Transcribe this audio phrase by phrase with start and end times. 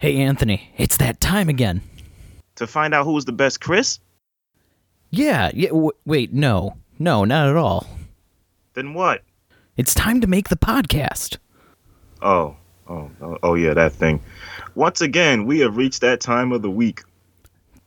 [0.00, 1.82] Hey, Anthony, it's that time again.
[2.54, 3.98] To find out who was the best Chris?
[5.10, 6.76] Yeah, yeah, w- wait, no.
[7.00, 7.84] No, not at all.
[8.74, 9.22] Then what?
[9.76, 11.38] It's time to make the podcast.
[12.22, 12.54] Oh,
[12.88, 14.20] oh, oh, oh yeah, that thing.
[14.76, 17.02] Once again, we have reached that time of the week.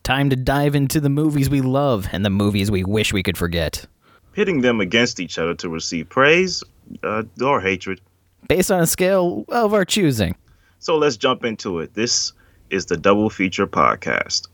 [0.02, 3.38] Time to dive into the movies we love and the movies we wish we could
[3.38, 3.86] forget.
[4.34, 6.62] Pitting them against each other to receive praise
[7.02, 8.02] uh, or hatred.
[8.48, 10.34] Based on a scale of our choosing.
[10.82, 11.94] So let's jump into it.
[11.94, 12.32] This
[12.68, 14.48] is the Double Feature Podcast.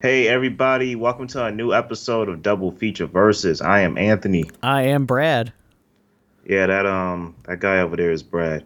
[0.00, 3.60] Hey everybody, welcome to a new episode of Double Feature Versus.
[3.60, 4.44] I am Anthony.
[4.62, 5.52] I am Brad.
[6.46, 8.64] Yeah, that um that guy over there is Brad.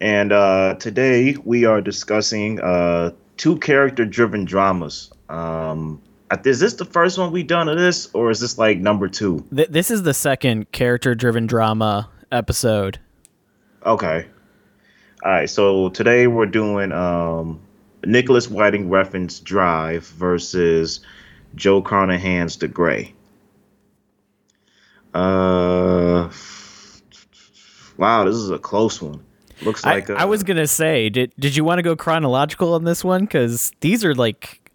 [0.00, 5.10] And uh today we are discussing uh two character driven dramas.
[5.28, 6.02] Um
[6.44, 9.44] is this the first one we've done of this or is this like number 2?
[9.54, 12.98] Th- this is the second character driven drama episode.
[13.86, 14.26] Okay.
[15.24, 17.60] All right, so today we're doing um
[18.04, 21.00] Nicholas Winding Refn's Drive versus
[21.54, 23.14] Joe Carnahan's The Grey.
[25.14, 26.28] Uh,
[27.96, 29.24] wow, this is a close one.
[29.64, 32.74] Looks like I, a, I was gonna say, did did you want to go chronological
[32.74, 33.22] on this one?
[33.22, 34.70] Because these are like,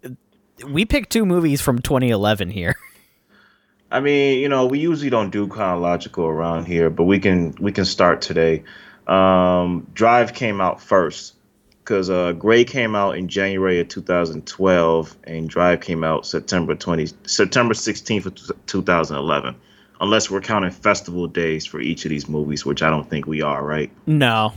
[0.66, 2.74] we picked two movies from 2011 here.
[3.92, 7.72] I mean, you know, we usually don't do chronological around here, but we can we
[7.72, 8.62] can start today.
[9.06, 11.34] Um, Drive came out first
[11.80, 17.08] because uh, Grey came out in January of 2012 and Drive came out September 20
[17.24, 19.56] September 16th of 2011.
[20.02, 23.42] Unless we're counting festival days for each of these movies, which I don't think we
[23.42, 23.90] are, right?
[24.06, 24.54] No.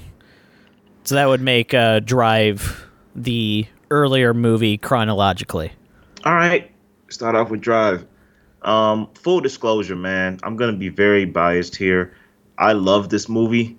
[1.03, 5.71] So that would make uh, Drive the earlier movie chronologically.
[6.23, 6.71] All right.
[7.09, 8.05] Start off with Drive.
[8.61, 12.13] Um, full disclosure, man, I'm gonna be very biased here.
[12.57, 13.77] I love this movie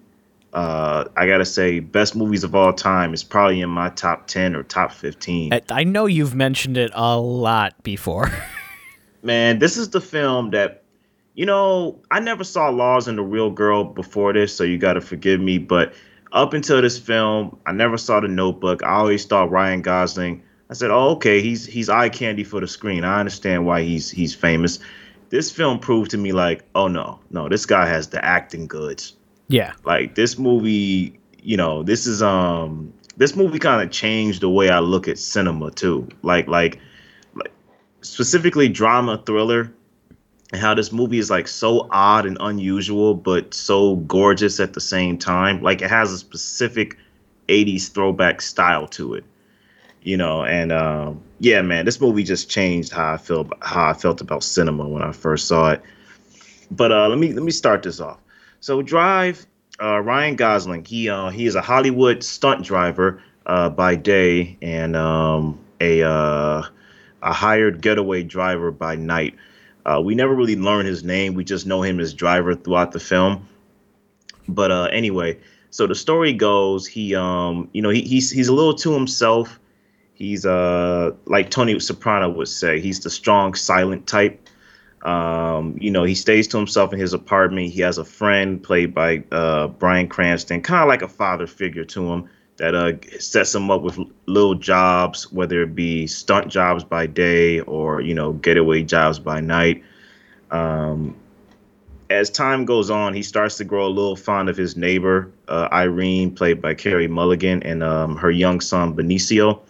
[0.54, 4.54] uh, I gotta say, best movies of all time is probably in my top ten
[4.54, 5.52] or top fifteen.
[5.68, 8.30] I know you've mentioned it a lot before.
[9.22, 10.84] Man, this is the film that,
[11.34, 15.00] you know, I never saw Lars and the Real Girl before this, so you gotta
[15.00, 15.58] forgive me.
[15.58, 15.92] But
[16.34, 18.82] up until this film, I never saw The Notebook.
[18.82, 20.42] I always thought Ryan Gosling.
[20.68, 23.04] I said, "Oh, okay, he's he's eye candy for the screen.
[23.04, 24.78] I understand why he's he's famous."
[25.30, 29.14] This film proved to me like, oh no, no, this guy has the acting goods
[29.48, 29.72] yeah.
[29.84, 34.70] Like this movie, you know, this is um this movie kind of changed the way
[34.70, 36.08] I look at cinema too.
[36.22, 36.80] Like like
[37.34, 37.52] like
[38.00, 39.72] specifically drama thriller
[40.54, 44.80] and how this movie is like so odd and unusual but so gorgeous at the
[44.80, 45.60] same time.
[45.60, 46.96] Like it has a specific
[47.48, 49.24] 80s throwback style to it.
[50.02, 53.94] You know, and um yeah, man, this movie just changed how I feel how I
[53.94, 55.82] felt about cinema when I first saw it.
[56.70, 58.20] But uh let me let me start this off.
[58.60, 59.46] So Drive,
[59.82, 64.94] uh, Ryan Gosling, he uh, he is a Hollywood stunt driver uh, by day and
[64.94, 66.62] um, a uh,
[67.22, 69.34] a hired getaway driver by night.
[69.86, 71.34] Uh, we never really learn his name.
[71.34, 73.46] We just know him as driver throughout the film.
[74.48, 75.38] But uh, anyway,
[75.70, 79.58] so the story goes, he um, you know, he, he's he's a little to himself.
[80.14, 84.48] He's uh like Tony Soprano would say, he's the strong, silent type.
[85.02, 87.72] Um, you know, he stays to himself in his apartment.
[87.72, 91.84] He has a friend played by uh, Bryan Cranston, kind of like a father figure
[91.84, 96.84] to him that uh, sets him up with little jobs, whether it be stunt jobs
[96.84, 99.82] by day or you know getaway jobs by night.
[100.50, 101.16] Um,
[102.10, 105.68] as time goes on, he starts to grow a little fond of his neighbor uh,
[105.72, 109.60] Irene, played by Carey Mulligan, and um, her young son Benicio.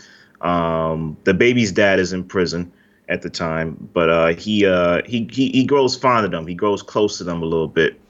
[0.40, 2.70] Um, the baby's dad is in prison
[3.08, 6.46] at the time, but uh, he, uh, he he he grows fond of them.
[6.46, 8.00] He grows close to them a little bit.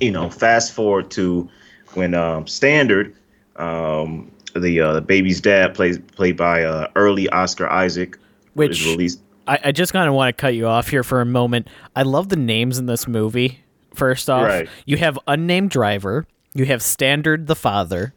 [0.00, 1.48] You know, fast forward to
[1.94, 3.14] when um, Standard,
[3.58, 8.18] um, the uh, the baby's dad, plays played by uh, early Oscar Isaac,
[8.54, 9.20] which released.
[9.46, 11.68] I, I just kind of want to cut you off here for a moment.
[11.94, 13.60] I love the names in this movie.
[13.94, 14.68] First off, right.
[14.84, 16.26] you have unnamed driver.
[16.54, 18.12] You have Standard the father.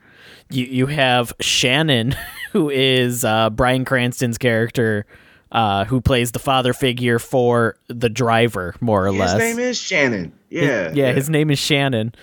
[0.49, 2.15] You you have Shannon,
[2.51, 5.05] who is uh, Bryan Cranston's character
[5.51, 9.31] uh, who plays the father figure for the driver, more or his less.
[9.31, 10.33] His name is Shannon.
[10.49, 12.13] Yeah, his, yeah, yeah, his name is Shannon.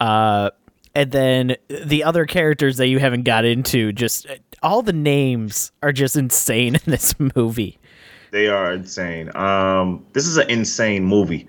[0.00, 0.50] Uh,
[0.96, 4.26] and then the other characters that you haven't got into, just
[4.62, 7.78] all the names are just insane in this movie.
[8.32, 9.34] They are insane.
[9.36, 11.46] Um, this is an insane movie.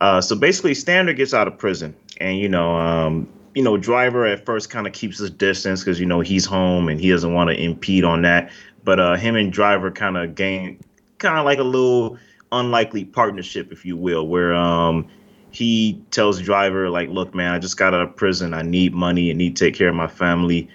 [0.00, 4.26] Uh, so basically, Standard gets out of prison, and you know, um, you know, driver
[4.26, 7.32] at first kind of keeps his distance because you know he's home and he doesn't
[7.32, 8.50] want to impede on that
[8.84, 10.80] but uh, him and Driver kind of gain
[11.18, 12.18] kind of like a little
[12.50, 15.08] unlikely partnership, if you will, where um
[15.52, 18.54] he tells driver like, "Look, man, I just got out of prison.
[18.54, 20.68] I need money and need to take care of my family."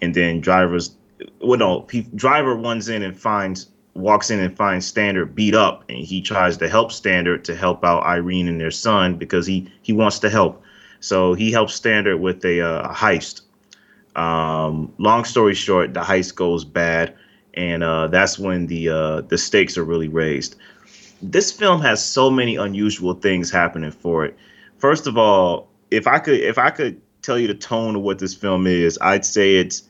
[0.00, 0.96] And then driver's
[1.40, 5.84] well, no, he, driver runs in and finds walks in and finds Standard beat up,
[5.88, 9.70] and he tries to help Standard to help out Irene and their son because he
[9.82, 10.62] he wants to help.
[11.00, 13.42] So he helps Standard with a, uh, a heist.
[14.14, 17.14] Um, long story short, the heist goes bad,
[17.54, 20.56] and uh, that's when the uh, the stakes are really raised.
[21.22, 24.36] This film has so many unusual things happening for it.
[24.78, 28.18] First of all, if I could if I could tell you the tone of what
[28.18, 29.84] this film is, I'd say it's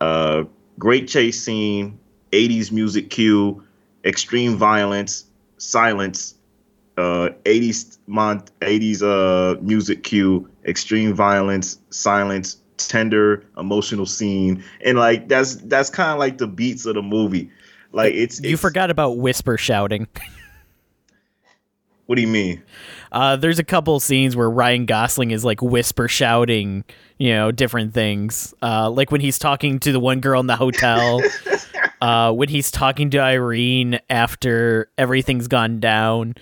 [0.00, 0.44] a uh,
[0.78, 1.98] great chase scene,
[2.30, 3.62] 80s music cue,
[4.04, 5.24] extreme violence,
[5.58, 6.34] silence,
[6.96, 15.28] uh 80s mon 80s uh music cue, extreme violence, silence, tender emotional scene and like
[15.28, 17.50] that's that's kind of like the beats of the movie.
[17.92, 20.06] Like it's You it's, forgot about whisper shouting.
[22.06, 22.62] What do you mean?
[23.10, 26.84] Uh, there's a couple scenes where Ryan Gosling is like whisper shouting,
[27.18, 28.52] you know, different things.
[28.62, 31.22] Uh, like when he's talking to the one girl in the hotel,
[32.00, 36.34] uh, when he's talking to Irene after everything's gone down.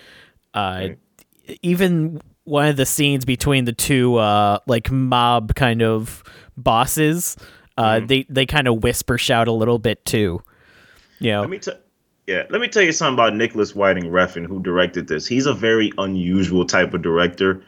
[0.55, 0.89] Uh,
[1.63, 6.23] even one of the scenes between the two, uh, like mob kind of
[6.57, 7.37] bosses,
[7.77, 8.07] uh, mm-hmm.
[8.07, 10.43] they they kind of whisper shout a little bit too.
[11.19, 11.77] You know, let me tell
[12.31, 15.27] yeah, let me tell you something about Nicholas Winding Refn, who directed this.
[15.27, 17.61] He's a very unusual type of director.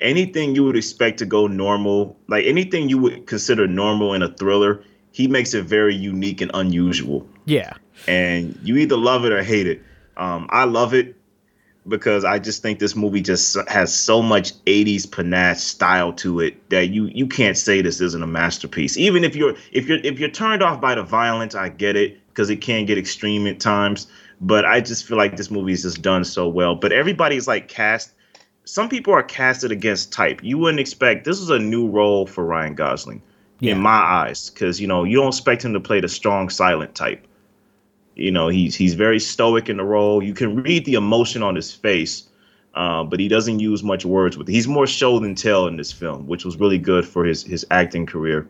[0.00, 4.28] Anything you would expect to go normal, like anything you would consider normal in a
[4.28, 7.26] thriller, he makes it very unique and unusual.
[7.46, 7.72] Yeah.
[8.06, 9.82] And you either love it or hate it.
[10.18, 11.16] Um, I love it
[11.88, 16.68] because I just think this movie just has so much 80s panache style to it
[16.68, 18.98] that you you can't say this isn't a masterpiece.
[18.98, 22.21] Even if you're if you're if you're turned off by the violence, I get it
[22.32, 24.06] because it can get extreme at times.
[24.40, 26.74] But I just feel like this movie is just done so well.
[26.74, 28.12] But everybody's like cast.
[28.64, 30.40] Some people are casted against type.
[30.42, 33.22] You wouldn't expect this is a new role for Ryan Gosling,
[33.60, 33.72] yeah.
[33.72, 36.94] in my eyes, because you know you don't expect him to play the strong silent
[36.94, 37.26] type.
[38.14, 40.22] You know he's he's very stoic in the role.
[40.22, 42.28] You can read the emotion on his face,
[42.74, 44.48] uh, but he doesn't use much words with.
[44.48, 44.52] It.
[44.52, 47.66] He's more show than tell in this film, which was really good for his his
[47.70, 48.46] acting career.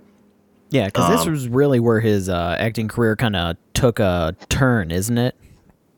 [0.73, 4.37] Yeah, because um, this was really where his uh, acting career kind of took a
[4.49, 5.35] turn, isn't it?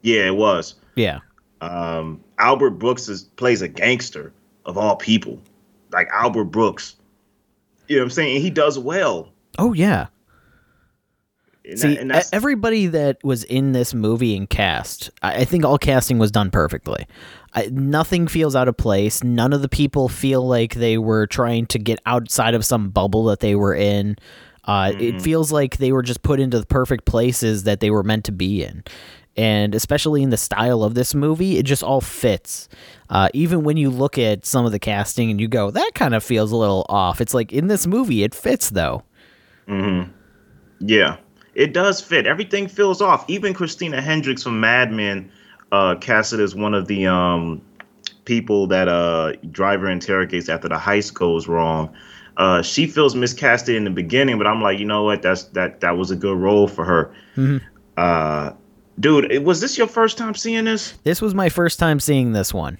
[0.01, 0.75] Yeah, it was.
[0.95, 1.19] Yeah.
[1.61, 4.33] Um, Albert Brooks is, plays a gangster
[4.65, 5.39] of all people,
[5.93, 6.97] like Albert Brooks.
[7.87, 8.37] You know what I'm saying?
[8.37, 9.29] And he does well.
[9.59, 10.07] Oh yeah.
[11.67, 15.77] And See, that, everybody that was in this movie and cast, I, I think all
[15.77, 17.07] casting was done perfectly.
[17.53, 19.23] I, nothing feels out of place.
[19.23, 23.25] None of the people feel like they were trying to get outside of some bubble
[23.25, 24.17] that they were in.
[24.67, 25.01] Uh, mm-hmm.
[25.01, 28.25] It feels like they were just put into the perfect places that they were meant
[28.25, 28.85] to be in.
[29.37, 32.69] And especially in the style of this movie, it just all fits.
[33.11, 36.15] Uh, even when you look at some of the casting and you go, that kind
[36.15, 37.21] of feels a little off.
[37.21, 39.03] It's like in this movie, it fits though.
[39.67, 40.13] Mm-hmm.
[40.81, 41.17] Yeah,
[41.55, 42.27] it does fit.
[42.27, 43.25] Everything feels off.
[43.29, 45.31] Even Christina Hendricks from Mad Men
[45.73, 47.61] uh, casted as one of the um,
[48.25, 51.93] people that uh, Driver interrogates after the heist goes wrong.
[52.37, 55.23] Uh, she feels miscasted in the beginning, but I'm like, you know what?
[55.23, 57.15] That's that that was a good role for her.
[57.37, 57.59] Mm-hmm.
[57.97, 58.53] Uh,
[58.99, 60.93] dude, was this your first time seeing this?
[61.05, 62.79] This was my first time seeing this one.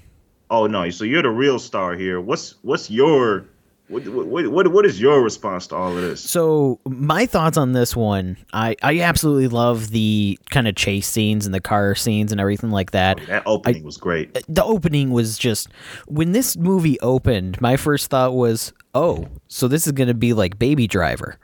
[0.51, 0.91] Oh no!
[0.91, 2.21] So you're the real star here.
[2.21, 3.47] What's what's your
[3.89, 6.23] what, what, what, what is your response to all of this?
[6.23, 11.45] So my thoughts on this one, I, I absolutely love the kind of chase scenes
[11.45, 13.21] and the car scenes and everything like that.
[13.21, 14.33] Oh, that opening I, was great.
[14.49, 15.69] The opening was just
[16.07, 20.33] when this movie opened, my first thought was, oh, so this is going to be
[20.33, 21.39] like Baby Driver.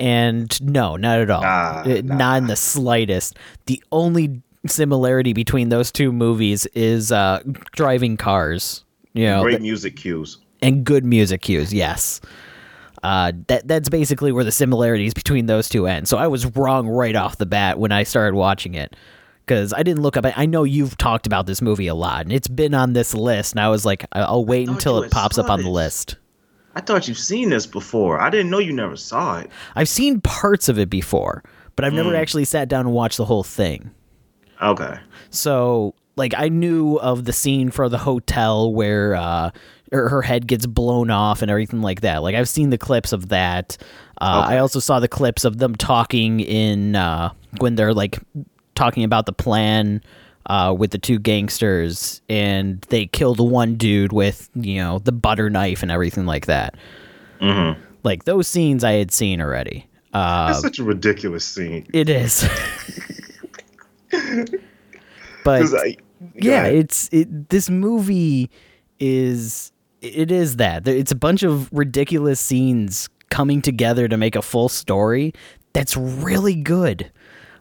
[0.00, 1.42] And no, not at all.
[1.42, 2.16] Nah, it, nah.
[2.16, 3.36] Not in the slightest.
[3.66, 8.84] The only similarity between those two movies is uh, driving cars.
[9.12, 11.72] You know, great music cues and good music cues.
[11.72, 12.20] Yes.
[13.02, 16.08] Uh, that that's basically where the similarities between those two end.
[16.08, 18.96] So I was wrong right off the bat when I started watching it
[19.44, 20.24] because I didn't look up.
[20.36, 23.52] I know you've talked about this movie a lot, and it's been on this list.
[23.52, 26.16] And I was like, I'll wait until it pops up on the list.
[26.74, 28.20] I thought you've seen this before.
[28.20, 29.50] I didn't know you never saw it.
[29.76, 31.44] I've seen parts of it before,
[31.76, 31.96] but I've mm.
[31.96, 33.90] never actually sat down and watched the whole thing.
[34.62, 34.98] Okay.
[35.30, 39.50] So, like, I knew of the scene for the hotel where uh,
[39.94, 42.22] her, her head gets blown off and everything like that.
[42.22, 43.76] Like I've seen the clips of that.
[44.20, 44.56] Uh, okay.
[44.56, 48.18] I also saw the clips of them talking in uh, when they're like
[48.74, 50.02] talking about the plan
[50.46, 55.12] uh, with the two gangsters, and they kill the one dude with you know the
[55.12, 56.74] butter knife and everything like that.
[57.40, 57.80] Mm-hmm.
[58.02, 59.88] Like those scenes I had seen already.
[60.12, 61.86] Uh, That's such a ridiculous scene.
[61.92, 62.48] It is.
[65.44, 65.96] but I,
[66.34, 67.48] yeah, it's it.
[67.48, 68.50] This movie
[69.00, 69.72] is
[70.04, 74.68] it is that it's a bunch of ridiculous scenes coming together to make a full
[74.68, 75.32] story
[75.72, 77.10] that's really good.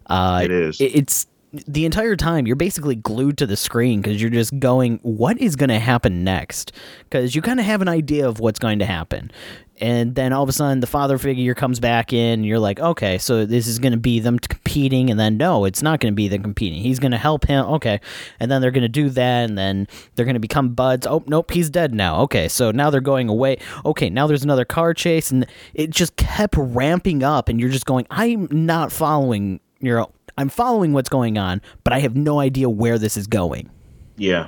[0.07, 0.79] Uh, it is.
[0.79, 1.27] It's
[1.67, 5.55] the entire time you're basically glued to the screen because you're just going, what is
[5.55, 6.71] going to happen next?
[7.09, 9.31] Because you kind of have an idea of what's going to happen.
[9.81, 12.79] And then all of a sudden, the father figure comes back in, and you're like,
[12.79, 15.09] okay, so this is going to be them competing.
[15.09, 16.81] And then, no, it's not going to be them competing.
[16.81, 17.65] He's going to help him.
[17.65, 17.99] Okay.
[18.39, 21.07] And then they're going to do that, and then they're going to become buds.
[21.07, 22.21] Oh, nope, he's dead now.
[22.21, 22.47] Okay.
[22.47, 23.57] So now they're going away.
[23.83, 24.09] Okay.
[24.09, 28.05] Now there's another car chase, and it just kept ramping up, and you're just going,
[28.11, 29.59] I'm not following.
[29.79, 33.69] You're I'm following what's going on, but I have no idea where this is going.
[34.17, 34.47] Yeah.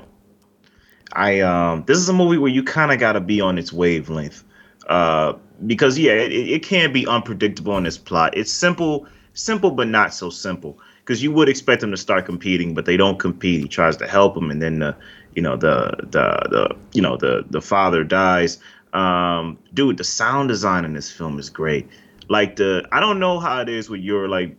[1.13, 3.71] I um this is a movie where you kind of got to be on its
[3.71, 4.43] wavelength.
[4.87, 5.33] Uh
[5.65, 8.37] because yeah, it, it can be unpredictable in this plot.
[8.37, 10.77] It's simple, simple but not so simple.
[10.99, 13.61] Because you would expect them to start competing, but they don't compete.
[13.61, 14.95] He tries to help him, and then the,
[15.35, 18.57] you know, the the the you know the the father dies.
[18.93, 21.87] Um, dude, the sound design in this film is great.
[22.27, 24.57] Like the I don't know how it is with your like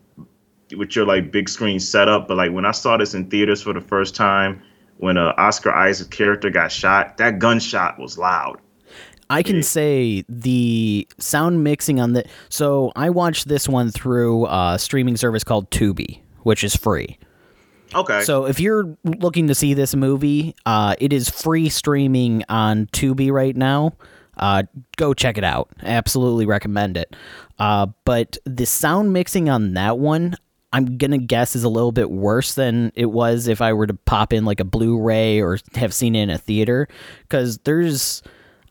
[0.77, 3.73] with your like big screen setup, but like when I saw this in theaters for
[3.73, 4.63] the first time,
[4.99, 8.61] when uh, Oscar Isaac character got shot, that gunshot was loud.
[9.29, 14.77] I can say the sound mixing on the so I watched this one through a
[14.79, 17.19] streaming service called Tubi, which is free.
[17.95, 18.23] Okay.
[18.23, 23.31] So if you're looking to see this movie, uh, it is free streaming on Tubi
[23.31, 23.93] right now.
[24.37, 24.65] Uh,
[24.97, 25.71] go check it out.
[25.83, 27.17] Absolutely recommend it.
[27.59, 30.37] Uh, but the sound mixing on that one,
[30.73, 33.95] I'm gonna guess is a little bit worse than it was if I were to
[33.95, 36.87] pop in like a Blu-ray or have seen it in a theater,
[37.23, 38.23] because there's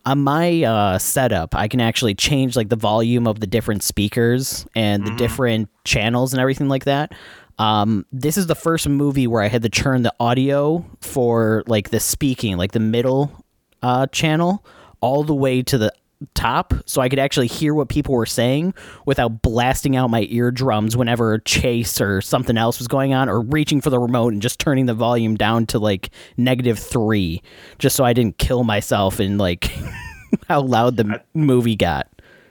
[0.06, 4.64] on my uh, setup, I can actually change like the volume of the different speakers
[4.76, 5.16] and the mm-hmm.
[5.16, 7.12] different channels and everything like that.
[7.58, 11.90] Um, this is the first movie where I had to turn the audio for like
[11.90, 13.44] the speaking, like the middle
[13.82, 14.64] uh, channel,
[15.00, 15.92] all the way to the
[16.34, 20.96] top so I could actually hear what people were saying without blasting out my eardrums
[20.96, 24.58] whenever chase or something else was going on or reaching for the remote and just
[24.58, 27.42] turning the volume down to like negative 3
[27.78, 29.70] just so I didn't kill myself in like
[30.48, 32.08] how loud the I, movie got.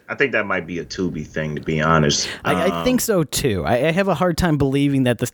[0.07, 2.29] I think that might be a Tubi thing, to be honest.
[2.43, 3.65] I, um, I think so too.
[3.65, 5.31] I, I, have a hard time believing that this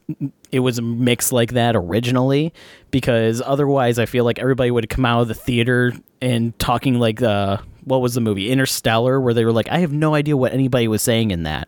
[0.52, 2.54] it was a mix like that originally,
[2.90, 7.20] because otherwise, I feel like everybody would come out of the theater and talking like
[7.20, 10.38] the uh, what was the movie Interstellar, where they were like, I have no idea
[10.38, 11.68] what anybody was saying in that.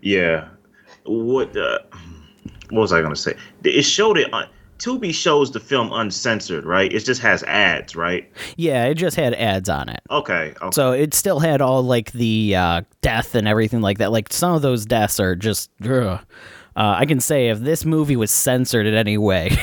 [0.00, 0.48] Yeah,
[1.04, 1.78] what uh,
[2.70, 3.34] what was I gonna say?
[3.64, 4.32] It showed it.
[4.32, 4.48] on
[4.78, 6.92] Tubi shows the film uncensored, right?
[6.92, 8.30] It just has ads, right?
[8.56, 10.00] Yeah, it just had ads on it.
[10.10, 10.52] Okay.
[10.60, 10.68] okay.
[10.72, 14.12] So it still had all like the uh, death and everything like that.
[14.12, 15.70] Like some of those deaths are just.
[15.86, 16.18] Uh,
[16.76, 19.56] I can say if this movie was censored in any way,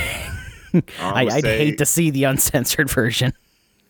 [0.99, 3.33] I, would hate to see the uncensored version.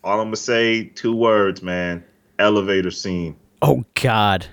[0.04, 2.04] All I'm gonna say, two words, man.
[2.38, 3.36] Elevator scene.
[3.60, 4.46] Oh God,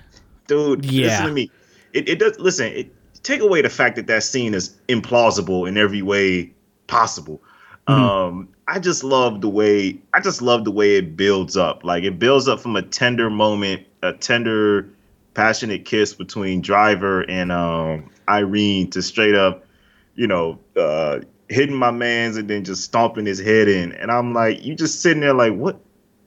[0.46, 0.84] dude.
[0.84, 1.06] Yeah.
[1.06, 1.50] Listen to me.
[1.92, 2.38] It, it does.
[2.38, 2.66] Listen.
[2.66, 6.52] It, take away the fact that that scene is implausible in every way
[6.86, 7.42] possible.
[7.86, 8.02] Mm-hmm.
[8.02, 11.84] Um, I just love the way I just love the way it builds up.
[11.84, 14.88] Like it builds up from a tender moment, a tender,
[15.34, 19.66] passionate kiss between Driver and um, Irene to straight up,
[20.14, 23.92] you know, uh, hitting my man's and then just stomping his head in.
[23.92, 25.80] And I'm like, you just sitting there like, what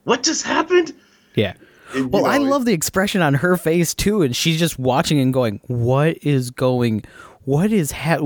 [0.04, 0.94] what just happened?
[1.34, 1.54] Yeah.
[1.96, 5.20] And, well, know, I love the expression on her face too, and she's just watching
[5.20, 7.04] and going, "What is going?
[7.46, 8.18] What is ha-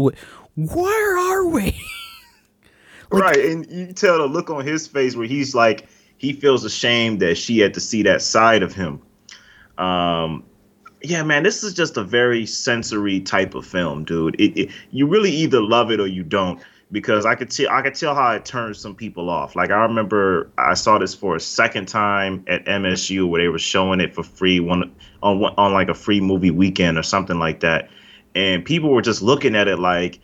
[0.55, 1.63] Where are we?"
[3.11, 6.63] like, right, and you tell the look on his face where he's like, he feels
[6.63, 9.01] ashamed that she had to see that side of him.
[9.77, 10.45] Um,
[11.03, 14.39] yeah, man, this is just a very sensory type of film, dude.
[14.39, 17.81] It, it, you really either love it or you don't because I could tell I
[17.81, 19.55] could tell how it turns some people off.
[19.55, 23.59] Like I remember I saw this for a second time at MSU where they were
[23.59, 27.59] showing it for free one on on like a free movie weekend or something like
[27.61, 27.89] that,
[28.35, 30.19] and people were just looking at it like,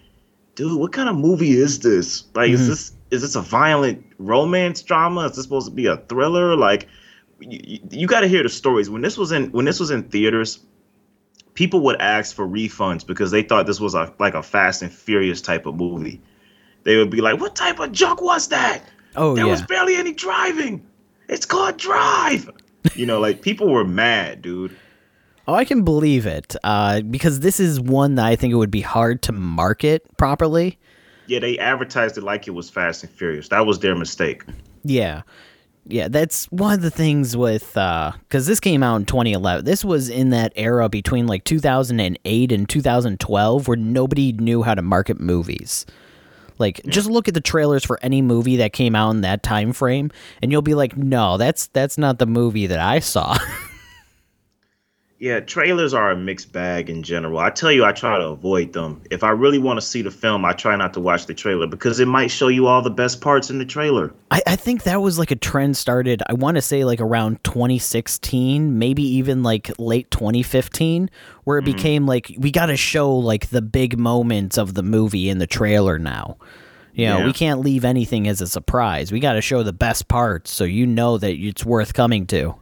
[0.55, 2.25] dude, what kind of movie is this?
[2.34, 2.55] Like, mm-hmm.
[2.55, 5.25] is this is this a violent romance drama?
[5.25, 6.55] Is this supposed to be a thriller?
[6.55, 6.88] Like,
[7.39, 8.89] you, you got to hear the stories.
[8.89, 10.60] When this was in when this was in theaters,
[11.55, 14.93] people would ask for refunds because they thought this was a like a Fast and
[14.93, 16.22] Furious type of movie
[16.84, 18.84] they would be like, "What type of junk was that?
[19.16, 19.52] Oh, there yeah.
[19.52, 20.86] was barely any driving.
[21.30, 22.50] It's called Drive."
[22.96, 24.75] you know, like people were mad, dude.
[25.48, 26.56] Oh, I can believe it.
[26.63, 30.78] Uh, because this is one that I think it would be hard to market properly.
[31.28, 33.50] Yeah, they advertised it like it was Fast and Furious.
[33.50, 34.44] That was their mistake.
[34.84, 35.24] Yeah.
[35.86, 39.66] Yeah, that's one of the things with uh cuz this came out in 2011.
[39.66, 44.82] This was in that era between like 2008 and 2012 where nobody knew how to
[44.82, 45.86] market movies.
[46.63, 46.91] Like yeah.
[46.91, 50.12] just look at the trailers for any movie that came out in that time frame
[50.41, 53.38] and you'll be like, "No, that's that's not the movie that I saw."
[55.24, 57.39] Yeah, trailers are a mixed bag in general.
[57.39, 59.01] I tell you, I try to avoid them.
[59.10, 61.65] If I really want to see the film, I try not to watch the trailer
[61.65, 64.13] because it might show you all the best parts in the trailer.
[64.32, 67.42] I, I think that was like a trend started, I want to say like around
[67.46, 71.10] 2016, maybe even like late 2015,
[71.46, 74.84] where it mm became like we got to show like the big moments of the
[74.84, 76.36] movie in the trailer now.
[76.92, 77.25] You know, yeah.
[77.25, 79.13] we can't leave anything as a surprise.
[79.13, 82.56] We got to show the best parts so you know that it's worth coming to.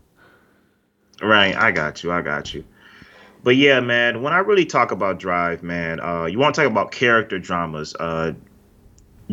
[1.22, 2.12] Right, I got you.
[2.12, 2.64] I got you.
[3.44, 6.70] But yeah, man, when I really talk about Drive, man, uh, you want to talk
[6.70, 7.96] about character dramas.
[8.00, 8.34] Uh,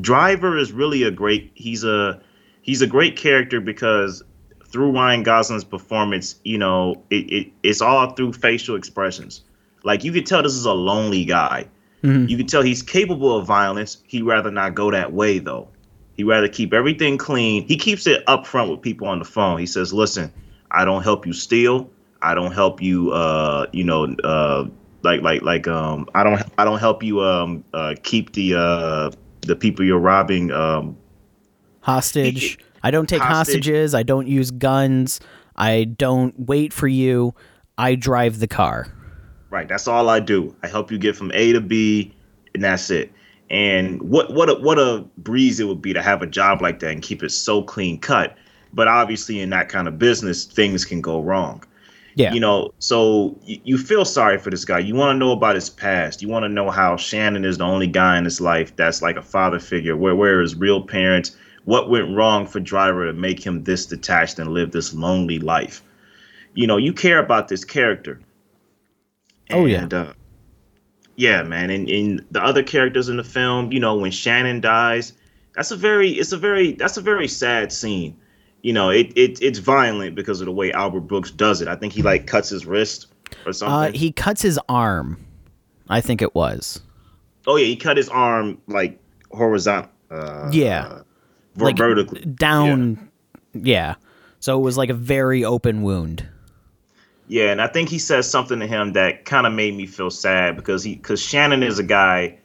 [0.00, 1.50] Driver is really a great.
[1.54, 2.20] He's a
[2.62, 4.22] he's a great character because
[4.66, 9.42] through Ryan Gosling's performance, you know, it, it it's all through facial expressions.
[9.84, 11.66] Like you could tell this is a lonely guy.
[12.02, 12.28] Mm-hmm.
[12.28, 13.98] You can tell he's capable of violence.
[14.06, 15.68] He'd rather not go that way though.
[16.16, 17.66] He'd rather keep everything clean.
[17.66, 19.58] He keeps it upfront with people on the phone.
[19.58, 20.32] He says, "Listen,
[20.70, 21.90] I don't help you steal.
[22.22, 23.12] I don't help you.
[23.12, 24.66] Uh, you know, uh,
[25.02, 29.10] like like like um, I don't I don't help you um uh, keep the uh
[29.42, 30.96] the people you're robbing um
[31.80, 32.58] hostage.
[32.82, 33.66] I don't take hostage.
[33.66, 33.94] hostages.
[33.94, 35.20] I don't use guns.
[35.56, 37.34] I don't wait for you.
[37.76, 38.86] I drive the car.
[39.50, 39.66] Right.
[39.68, 40.54] That's all I do.
[40.62, 42.14] I help you get from A to B,
[42.54, 43.12] and that's it.
[43.50, 46.80] And what what a, what a breeze it would be to have a job like
[46.80, 48.36] that and keep it so clean cut.
[48.72, 51.64] But obviously, in that kind of business, things can go wrong.
[52.18, 52.32] Yeah.
[52.32, 54.80] You know, so you, you feel sorry for this guy.
[54.80, 56.20] You want to know about his past.
[56.20, 59.16] You want to know how Shannon is the only guy in his life that's like
[59.16, 59.96] a father figure.
[59.96, 61.36] Where where his real parents?
[61.64, 65.80] What went wrong for Driver to make him this detached and live this lonely life?
[66.54, 68.20] You know, you care about this character.
[69.50, 69.86] Oh yeah.
[69.86, 70.12] uh,
[71.14, 71.70] yeah, man.
[71.70, 75.12] And, and the other characters in the film, you know, when Shannon dies,
[75.54, 78.16] that's a very it's a very that's a very sad scene
[78.62, 81.68] you know, it, it it's violent because of the way Albert Brooks does it.
[81.68, 83.06] I think he like cuts his wrist
[83.44, 83.94] or uh, something.
[83.94, 85.24] Uh, he cuts his arm.
[85.88, 86.80] I think it was.
[87.46, 88.98] Oh yeah, he cut his arm like
[89.30, 89.90] horizontal.
[90.10, 91.00] Uh, yeah,
[91.56, 93.10] like vertically down.
[93.54, 93.62] Yeah.
[93.62, 93.94] yeah.
[94.40, 96.26] So it was like a very open wound.
[97.28, 100.10] Yeah, and I think he says something to him that kind of made me feel
[100.10, 102.38] sad because he because Shannon is a guy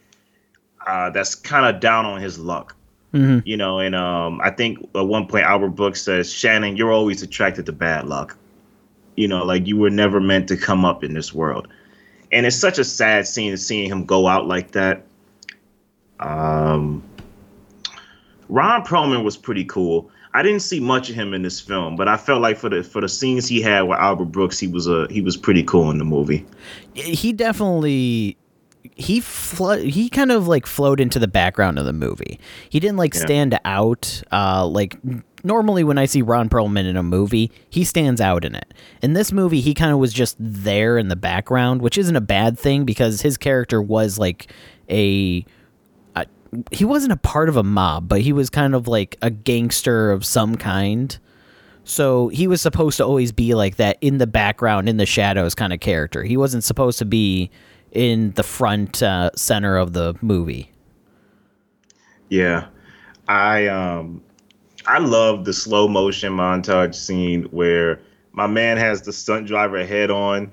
[0.86, 2.76] uh, that's kind of down on his luck.
[3.14, 3.46] Mm-hmm.
[3.46, 7.22] You know, and um, I think at one point Albert Brooks says, Shannon, you're always
[7.22, 8.36] attracted to bad luck.
[9.16, 11.68] You know, like you were never meant to come up in this world.
[12.32, 15.04] And it's such a sad scene seeing him go out like that.
[16.18, 17.04] Um,
[18.48, 20.10] Ron Perlman was pretty cool.
[20.32, 22.82] I didn't see much of him in this film, but I felt like for the
[22.82, 25.92] for the scenes he had with Albert Brooks, he was a he was pretty cool
[25.92, 26.44] in the movie.
[26.94, 28.36] He definitely
[28.94, 32.38] he flo- he kind of like flowed into the background of the movie.
[32.68, 33.20] He didn't like yeah.
[33.20, 34.22] stand out.
[34.30, 34.96] Uh, like
[35.42, 38.74] normally when I see Ron Perlman in a movie, he stands out in it.
[39.02, 42.20] In this movie, he kind of was just there in the background, which isn't a
[42.20, 44.52] bad thing because his character was like
[44.90, 45.44] a.
[46.70, 50.10] he wasn't a part of a mob, but he was kind of like a gangster
[50.10, 51.18] of some kind.
[51.86, 55.54] So he was supposed to always be like that in the background, in the shadows
[55.54, 56.22] kind of character.
[56.22, 57.50] He wasn't supposed to be
[57.94, 60.70] in the front uh, center of the movie.
[62.28, 62.66] Yeah,
[63.28, 64.22] I um,
[64.86, 68.00] I love the slow motion montage scene where
[68.32, 70.50] my man has the stunt driver head on,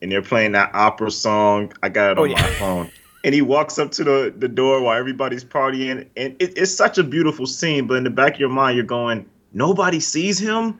[0.00, 1.72] and they're playing that opera song.
[1.82, 2.42] I got it oh, on oh, yeah.
[2.42, 2.90] my phone.
[3.24, 6.98] And he walks up to the, the door while everybody's partying, and it, it's such
[6.98, 7.86] a beautiful scene.
[7.86, 10.78] But in the back of your mind, you're going, nobody sees him.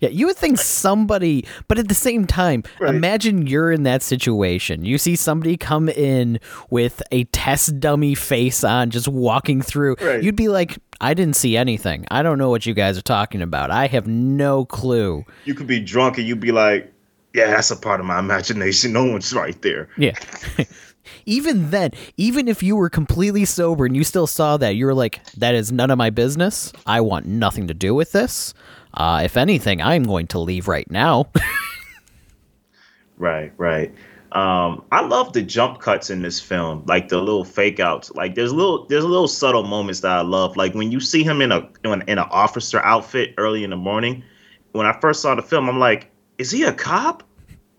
[0.00, 2.94] Yeah, you would think somebody, but at the same time, right.
[2.94, 4.84] imagine you're in that situation.
[4.84, 6.38] You see somebody come in
[6.70, 9.96] with a test dummy face on, just walking through.
[10.00, 10.22] Right.
[10.22, 12.06] You'd be like, I didn't see anything.
[12.10, 13.70] I don't know what you guys are talking about.
[13.70, 15.24] I have no clue.
[15.44, 16.92] You could be drunk and you'd be like,
[17.34, 18.92] yeah, that's a part of my imagination.
[18.92, 19.88] No one's right there.
[19.96, 20.18] Yeah.
[21.26, 24.94] even then, even if you were completely sober and you still saw that, you were
[24.94, 26.72] like, that is none of my business.
[26.86, 28.54] I want nothing to do with this.
[28.98, 31.30] Uh, if anything, I'm going to leave right now.
[33.16, 33.94] right, right.
[34.32, 38.10] Um, I love the jump cuts in this film, like the little fake outs.
[38.10, 40.56] Like there's little there's a little subtle moments that I love.
[40.56, 43.76] Like when you see him in a in, in an officer outfit early in the
[43.76, 44.22] morning.
[44.72, 47.22] When I first saw the film, I'm like, is he a cop?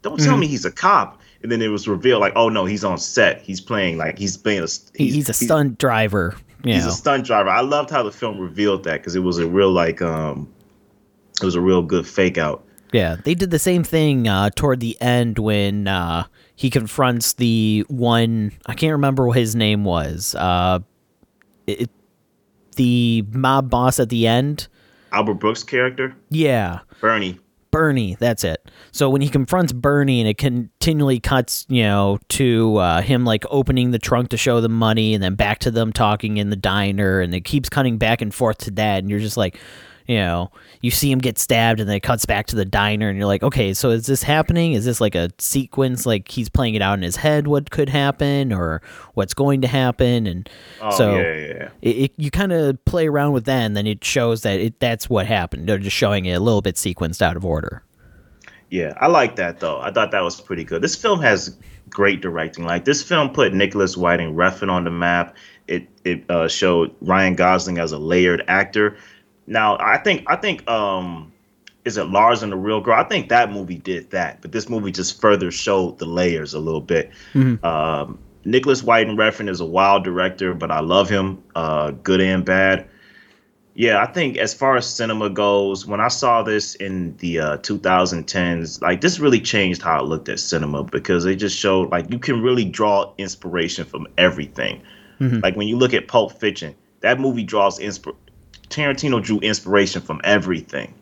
[0.02, 0.40] Don't tell mm.
[0.40, 1.22] me he's a cop.
[1.44, 3.42] And then it was revealed like, oh no, he's on set.
[3.42, 6.36] He's playing like he's playing a he's, he's a stunt he's, driver.
[6.64, 6.90] He's know.
[6.90, 7.50] a stunt driver.
[7.50, 10.52] I loved how the film revealed that because it was a real like um
[11.44, 12.66] it was a real good fake out.
[12.92, 16.26] Yeah, they did the same thing uh, toward the end when uh,
[16.56, 18.52] he confronts the one.
[18.66, 20.36] I can't remember what his name was.
[20.36, 20.80] Uh,
[21.68, 21.90] it,
[22.76, 24.68] the mob boss at the end.
[25.12, 26.16] Albert Brooks' character.
[26.30, 27.40] Yeah, Bernie.
[27.72, 28.70] Bernie, that's it.
[28.92, 33.46] So when he confronts Bernie and it continually cuts, you know, to uh, him like
[33.52, 36.56] opening the trunk to show the money and then back to them talking in the
[36.56, 39.60] diner and it keeps cutting back and forth to that and you're just like,
[40.10, 43.10] you know, you see him get stabbed and then it cuts back to the diner
[43.10, 44.74] and you're like, okay, so is this happening?
[44.74, 47.90] Is this like a sequence like he's playing it out in his head what could
[47.90, 48.82] happen or
[49.14, 50.26] what's going to happen?
[50.26, 50.50] And
[50.82, 51.70] oh, so yeah, yeah.
[51.84, 54.80] It, it, you kind of play around with that and then it shows that it,
[54.80, 55.70] that's what happened.
[55.70, 57.84] They're just showing it a little bit sequenced out of order.
[58.72, 59.80] Yeah, I like that though.
[59.80, 60.82] I thought that was pretty good.
[60.82, 61.56] This film has
[61.88, 62.66] great directing.
[62.66, 65.36] Like this film put Nicholas Winding Refn on the map.
[65.68, 68.98] It it uh, showed Ryan Gosling as a layered actor
[69.50, 71.34] now, I think I think um
[71.86, 72.94] is it Lars and the Real Girl?
[72.94, 76.60] I think that movie did that, but this movie just further showed the layers a
[76.60, 77.12] little bit.
[77.34, 77.66] Mm-hmm.
[77.66, 82.46] Um, Nicholas Winding Refn is a wild director, but I love him, uh, good and
[82.46, 82.88] bad.
[83.76, 87.58] Yeah, I think as far as cinema goes, when I saw this in the uh,
[87.60, 92.12] 2010s, like this really changed how I looked at cinema because it just showed like
[92.12, 94.82] you can really draw inspiration from everything.
[95.20, 95.40] Mm-hmm.
[95.40, 98.16] Like when you look at Pulp Fiction, that movie draws insp-
[98.70, 100.94] Tarantino drew inspiration from everything.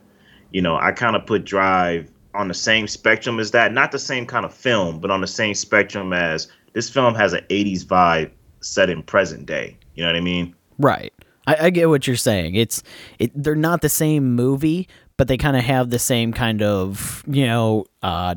[0.51, 3.73] You know, I kind of put Drive on the same spectrum as that.
[3.73, 7.33] Not the same kind of film, but on the same spectrum as this film has
[7.33, 9.77] an 80s vibe set in present day.
[9.95, 10.55] You know what I mean?
[10.77, 11.13] Right.
[11.47, 12.55] I, I get what you're saying.
[12.55, 12.83] It's
[13.19, 17.23] it, they're not the same movie, but they kind of have the same kind of,
[17.27, 18.35] you know, uh,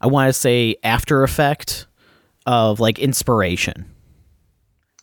[0.00, 1.86] I want to say after effect
[2.46, 3.90] of like inspiration.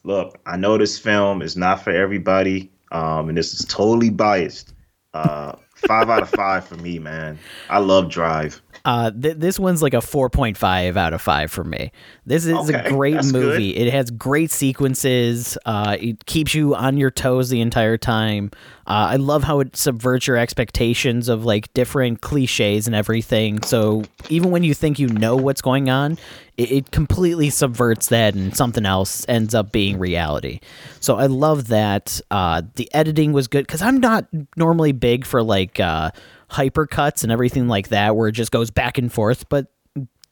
[0.04, 4.74] Look, I know this film is not for everybody um, and this is totally biased.
[5.14, 5.54] Uh,
[5.88, 7.38] five out of five for me, man.
[7.70, 8.62] I love Drive.
[8.84, 11.92] Uh, th- this one's like a 4.5 out of 5 for me.
[12.26, 13.74] This is okay, a great movie.
[13.74, 13.82] Good.
[13.88, 15.58] It has great sequences.
[15.66, 18.50] Uh, it keeps you on your toes the entire time.
[18.88, 23.62] Uh, I love how it subverts your expectations of like different cliches and everything.
[23.64, 26.18] So even when you think you know what's going on,
[26.58, 30.60] it, it completely subverts that and something else ends up being reality.
[31.00, 32.22] So I love that.
[32.30, 36.12] Uh, the editing was good because I'm not normally big for like uh,
[36.50, 39.72] hypercuts and everything like that where it just goes back and forth, but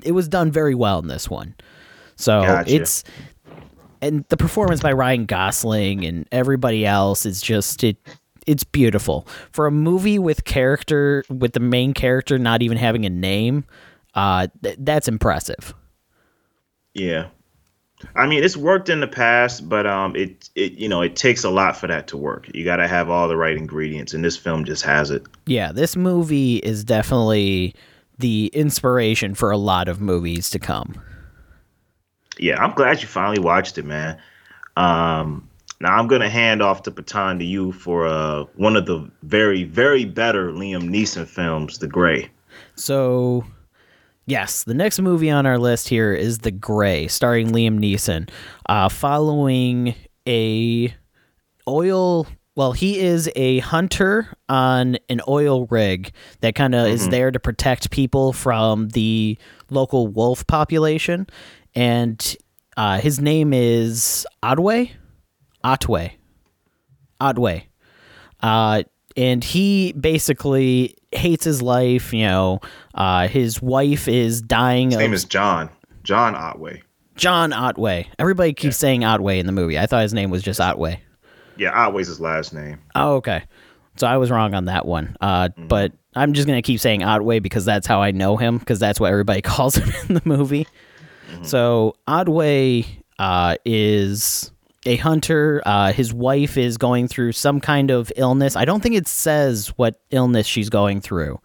[0.03, 1.55] it was done very well in this one.
[2.15, 2.75] So gotcha.
[2.75, 3.03] it's
[4.01, 7.97] and the performance by Ryan Gosling and everybody else is just it
[8.47, 9.27] it's beautiful.
[9.51, 13.65] For a movie with character with the main character not even having a name,
[14.15, 15.73] uh th- that's impressive.
[16.93, 17.27] Yeah.
[18.15, 21.43] I mean, it's worked in the past, but um, it it you know it takes
[21.43, 22.49] a lot for that to work.
[22.53, 25.25] You got to have all the right ingredients, and this film just has it.
[25.45, 27.75] Yeah, this movie is definitely
[28.17, 30.95] the inspiration for a lot of movies to come.
[32.37, 34.17] Yeah, I'm glad you finally watched it, man.
[34.77, 35.49] Um,
[35.81, 39.65] now I'm gonna hand off the baton to you for uh, one of the very,
[39.65, 42.29] very better Liam Neeson films, The Grey.
[42.75, 43.45] So
[44.29, 48.29] Yes, the next movie on our list here is The Grey, starring Liam Neeson,
[48.67, 49.95] uh, following
[50.27, 50.93] a
[51.67, 52.27] oil.
[52.55, 56.11] Well, he is a hunter on an oil rig
[56.41, 56.93] that kind of mm-hmm.
[56.93, 59.35] is there to protect people from the
[59.71, 61.25] local wolf population,
[61.73, 62.37] and
[62.77, 64.91] uh, his name is Otway.
[65.63, 66.17] Otway.
[67.19, 67.67] Otway.
[68.41, 68.83] Uh,
[69.19, 72.13] and he basically hates his life.
[72.13, 72.59] You know,
[72.95, 74.87] uh, his wife is dying.
[74.87, 75.69] His of, name is John.
[76.03, 76.81] John Otway.
[77.15, 78.07] John Otway.
[78.17, 78.79] Everybody keeps yeah.
[78.79, 79.77] saying Otway in the movie.
[79.77, 81.01] I thought his name was just Otway.
[81.57, 82.79] Yeah, Otway's his last name.
[82.95, 83.43] Oh, okay.
[83.97, 85.17] So I was wrong on that one.
[85.19, 85.67] Uh, mm-hmm.
[85.67, 88.99] But I'm just gonna keep saying Otway because that's how I know him because that's
[88.99, 90.65] what everybody calls him in the movie.
[91.29, 91.43] Mm-hmm.
[91.43, 92.85] So Otway
[93.19, 94.51] uh, is
[94.89, 95.61] a hunter.
[95.65, 98.55] Uh, his wife is going through some kind of illness.
[98.55, 101.39] I don't think it says what illness she's going through,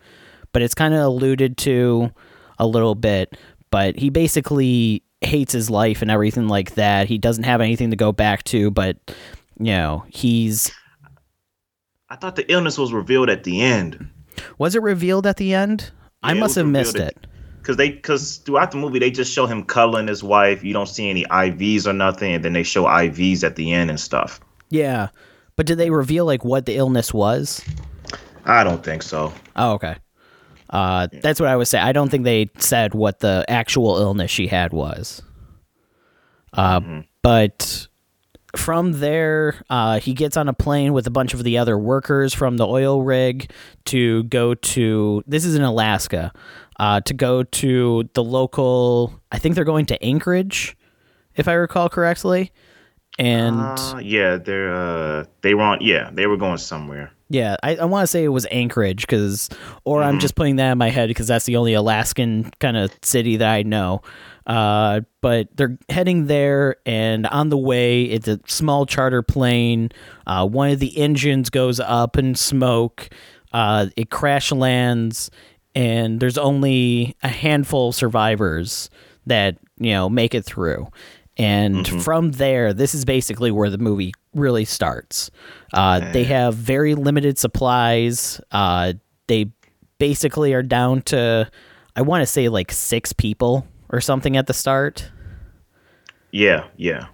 [0.52, 2.10] but it's kind of alluded to
[2.58, 3.36] a little bit.
[3.70, 7.06] But he basically hates his life and everything like that.
[7.06, 8.96] He doesn't have anything to go back to, but
[9.58, 10.72] you know, he's.
[12.08, 14.08] I thought the illness was revealed at the end.
[14.58, 15.90] Was it revealed at the end?
[16.22, 17.26] Yeah, I must have missed it
[17.64, 20.62] because they because throughout the movie they just show him cuddling his wife.
[20.62, 23.88] You don't see any IVs or nothing, and then they show IVs at the end
[23.88, 24.38] and stuff.
[24.68, 25.08] Yeah,
[25.56, 27.64] but did they reveal like what the illness was?
[28.44, 29.32] I don't think so.
[29.56, 29.96] Oh, okay.
[30.68, 31.84] Uh, that's what I was saying.
[31.84, 35.22] I don't think they said what the actual illness she had was.
[36.52, 37.00] Uh, mm-hmm.
[37.22, 37.88] but
[38.56, 42.34] from there, uh, he gets on a plane with a bunch of the other workers
[42.34, 43.50] from the oil rig
[43.86, 45.22] to go to.
[45.26, 46.32] This is in Alaska
[46.78, 49.20] uh, to go to the local.
[49.30, 50.76] I think they're going to Anchorage,
[51.34, 52.52] if I recall correctly.
[53.18, 55.78] And uh, yeah, they're uh, they were on.
[55.80, 57.12] Yeah, they were going somewhere.
[57.30, 59.48] Yeah, I, I want to say it was Anchorage because,
[59.84, 60.08] or mm-hmm.
[60.08, 63.36] I'm just putting that in my head because that's the only Alaskan kind of city
[63.38, 64.02] that I know.
[64.46, 69.90] Uh, but they're heading there, and on the way, it's a small charter plane.
[70.26, 73.08] Uh, one of the engines goes up in smoke.
[73.52, 75.30] Uh, it crash lands,
[75.74, 78.90] and there's only a handful of survivors
[79.26, 80.88] that you know make it through.
[81.36, 81.98] And mm-hmm.
[81.98, 85.30] from there, this is basically where the movie really starts.
[85.72, 88.40] Uh, they have very limited supplies.
[88.52, 88.92] Uh,
[89.26, 89.50] they
[89.98, 91.50] basically are down to,
[91.96, 95.10] I want to say, like six people or something at the start.
[96.30, 97.06] Yeah, yeah.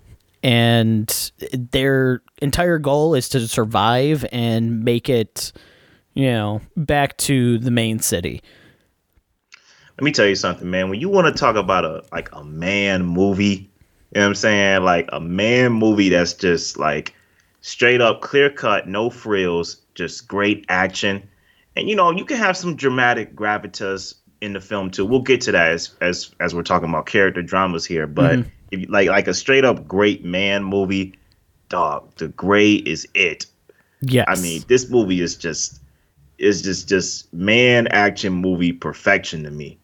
[0.42, 5.52] And their entire goal is to survive and make it,
[6.14, 8.42] you know, back to the main city.
[9.98, 10.88] Let me tell you something, man.
[10.88, 13.68] When you want to talk about a like a man movie, you
[14.14, 14.82] know what I'm saying?
[14.82, 17.14] Like a man movie that's just like
[17.60, 21.28] straight up clear cut, no frills, just great action.
[21.76, 25.04] And you know, you can have some dramatic gravitas in the film too.
[25.04, 28.06] We'll get to that as as as we're talking about character dramas here.
[28.06, 28.48] But mm-hmm.
[28.70, 31.14] if like like a straight up great man movie,
[31.68, 33.46] dog, the Grey is it.
[34.02, 34.24] Yes.
[34.28, 35.79] I mean, this movie is just
[36.40, 39.79] is just just man action movie perfection to me.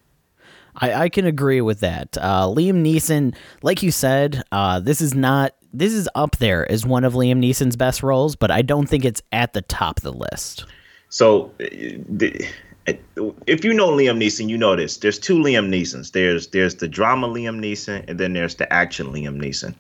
[0.79, 2.17] I, I can agree with that.
[2.21, 6.87] Uh, Liam Neeson, like you said, uh, this is not this is up there as
[6.87, 10.05] one of Liam Neeson's best roles, but I don't think it's at the top of
[10.05, 10.65] the list.
[11.09, 14.99] So, if you know Liam Neeson, you know this.
[14.99, 16.13] There's two Liam Neesons.
[16.13, 19.75] There's there's the drama Liam Neeson, and then there's the action Liam Neeson.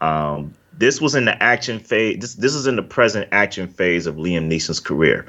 [0.00, 2.18] Um, this was in the action phase.
[2.20, 5.26] This this is in the present action phase of Liam Neeson's career.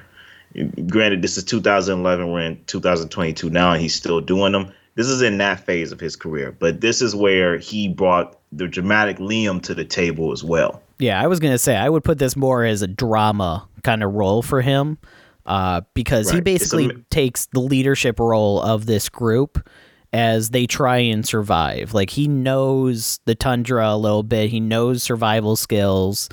[0.87, 2.31] Granted, this is 2011.
[2.31, 4.71] We're in 2022 now, and he's still doing them.
[4.95, 8.67] This is in that phase of his career, but this is where he brought the
[8.67, 10.81] dramatic Liam to the table as well.
[10.99, 14.13] Yeah, I was gonna say I would put this more as a drama kind of
[14.13, 14.97] role for him
[15.45, 16.35] uh, because right.
[16.35, 19.67] he basically a, takes the leadership role of this group
[20.13, 21.93] as they try and survive.
[21.93, 26.29] Like he knows the tundra a little bit, he knows survival skills.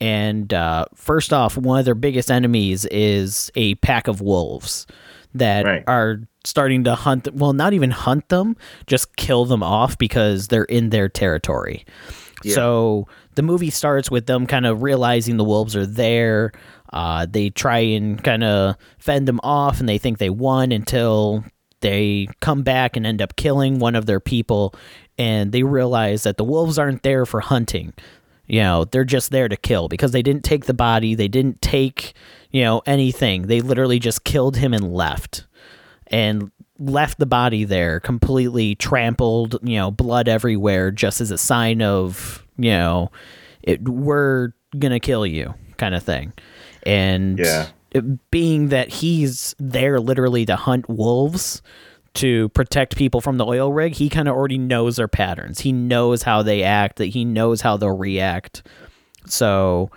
[0.00, 4.86] And uh, first off, one of their biggest enemies is a pack of wolves
[5.34, 5.84] that right.
[5.86, 7.36] are starting to hunt them.
[7.36, 11.84] Well, not even hunt them, just kill them off because they're in their territory.
[12.42, 12.54] Yeah.
[12.54, 16.52] So the movie starts with them kind of realizing the wolves are there.
[16.92, 21.44] Uh, they try and kind of fend them off, and they think they won until
[21.80, 24.74] they come back and end up killing one of their people.
[25.18, 27.92] And they realize that the wolves aren't there for hunting.
[28.50, 31.62] You know, they're just there to kill because they didn't take the body, they didn't
[31.62, 32.14] take,
[32.50, 33.46] you know, anything.
[33.46, 35.46] They literally just killed him and left.
[36.08, 41.80] And left the body there completely trampled, you know, blood everywhere just as a sign
[41.80, 43.12] of, you know,
[43.62, 46.32] it we're going to kill you kind of thing
[46.84, 47.68] and yeah.
[48.30, 51.62] being that he's there literally to hunt wolves
[52.14, 55.60] to protect people from the oil rig, he kind of already knows their patterns.
[55.60, 58.66] He knows how they act, that he knows how they'll react.
[59.26, 59.90] So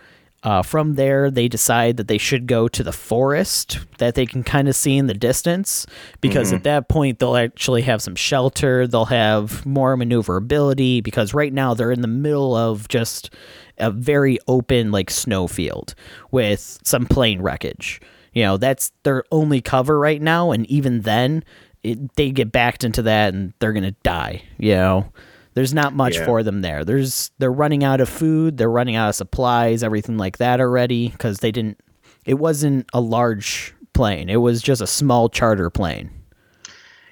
[0.43, 4.43] uh, from there, they decide that they should go to the forest that they can
[4.43, 5.87] kind of see in the distance
[6.19, 6.57] because mm-hmm.
[6.57, 8.85] at that point, they'll actually have some shelter.
[8.85, 13.33] They'll have more maneuverability because right now they're in the middle of just
[13.77, 15.95] a very open like snowfield
[16.31, 18.01] with some plane wreckage.
[18.33, 21.43] You know, that's their only cover right now, and even then,
[21.83, 24.41] it, they get backed into that and they're gonna die.
[24.57, 25.11] You know,
[25.53, 26.25] there's not much yeah.
[26.25, 26.83] for them there.
[26.83, 31.09] There's they're running out of food, they're running out of supplies, everything like that already
[31.09, 31.79] because they didn't.
[32.25, 34.29] It wasn't a large plane.
[34.29, 36.09] It was just a small charter plane.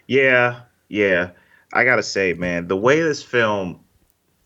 [0.08, 1.32] Yeah, yeah.
[1.74, 3.80] I gotta say, man, the way this film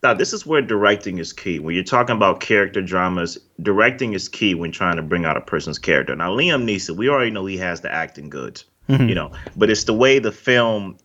[0.05, 1.57] now this is where directing is key.
[1.57, 5.41] When you're talking about character dramas, directing is key when trying to bring out a
[5.41, 6.15] person's character.
[6.15, 9.09] Now Liam Neeson, we already know he has the acting goods, mm-hmm.
[9.09, 10.97] you know, but it's the way the film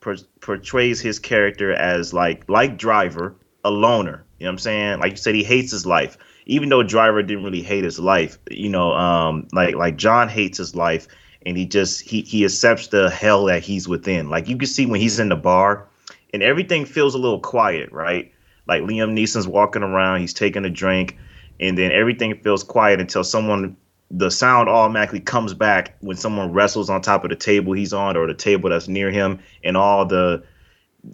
[0.00, 4.24] per- portrays his character as like like Driver, a loner.
[4.38, 5.00] You know what I'm saying?
[5.00, 6.16] Like you said, he hates his life.
[6.46, 10.58] Even though Driver didn't really hate his life, you know, um, like like John hates
[10.58, 11.06] his life,
[11.44, 14.30] and he just he he accepts the hell that he's within.
[14.30, 15.88] Like you can see when he's in the bar,
[16.32, 18.32] and everything feels a little quiet, right?
[18.66, 21.16] Like Liam Neeson's walking around, he's taking a drink,
[21.60, 23.76] and then everything feels quiet until someone
[24.10, 28.16] the sound automatically comes back when someone wrestles on top of the table he's on
[28.16, 30.42] or the table that's near him and all the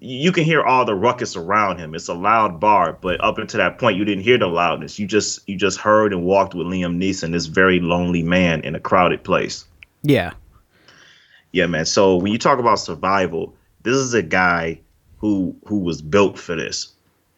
[0.00, 1.94] you can hear all the ruckus around him.
[1.94, 4.98] It's a loud bar but up until that point you didn't hear the loudness.
[4.98, 8.74] You just you just heard and walked with liam neeson this very lonely man in
[8.74, 9.66] a crowded place.
[10.02, 10.32] Yeah.
[11.52, 11.86] Yeah man.
[11.86, 14.80] So when you talk about survival this is a guy
[15.18, 16.93] who who was built for this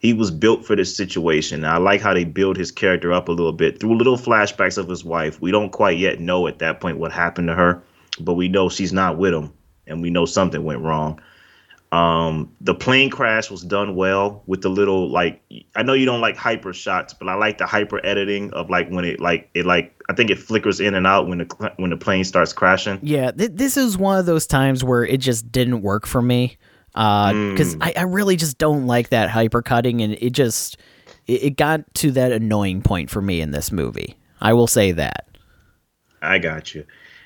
[0.07, 1.65] he was built for this situation.
[1.65, 4.87] I like how they build his character up a little bit through little flashbacks of
[4.87, 5.41] his wife.
[5.41, 7.83] We don't quite yet know at that point what happened to her,
[8.17, 9.51] but we know she's not with him,
[9.85, 11.19] and we know something went wrong.
[11.91, 15.41] Um, the plane crash was done well with the little like
[15.75, 18.89] I know you don't like hyper shots, but I like the hyper editing of like
[18.89, 21.89] when it like it like I think it flickers in and out when the when
[21.89, 22.99] the plane starts crashing.
[23.01, 26.57] Yeah, th- this is one of those times where it just didn't work for me
[26.97, 27.83] because uh, mm.
[27.83, 30.77] I, I really just don't like that hyper cutting, and it just
[31.27, 34.17] it, it got to that annoying point for me in this movie.
[34.41, 35.27] I will say that.
[36.23, 36.85] I got you.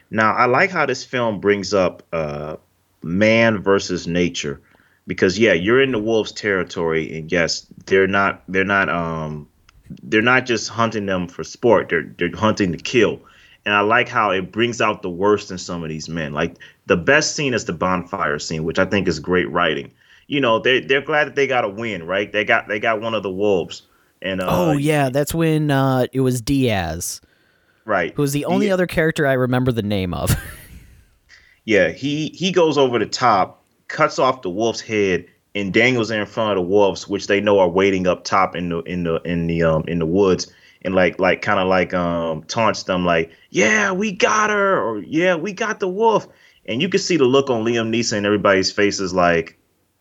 [0.10, 2.58] Now I like how this film brings up uh,
[3.02, 4.60] man versus nature
[5.08, 9.48] because yeah you're in the wolves territory and yes they're not they're not um
[10.04, 13.20] they're not just hunting them for sport they're they're hunting to kill
[13.66, 16.34] and i like how it brings out the worst in some of these men.
[16.34, 19.92] Like the best scene is the bonfire scene which i think is great writing.
[20.28, 22.32] You know they they're glad that they got a win right?
[22.32, 23.84] They got they got one of the wolves.
[24.22, 27.22] And uh, oh yeah that's when uh it was diaz
[27.86, 28.14] right.
[28.14, 30.36] who was the only other character i remember the name of.
[31.66, 36.26] Yeah, he he goes over the top, cuts off the wolf's head, and Daniel's in
[36.26, 39.22] front of the wolves, which they know are waiting up top in the in the
[39.24, 40.52] in the um in the woods,
[40.84, 45.00] and like like kind of like um taunts them like, yeah, we got her, or
[45.00, 46.28] yeah, we got the wolf,
[46.66, 49.58] and you can see the look on Liam Neeson and everybody's faces like,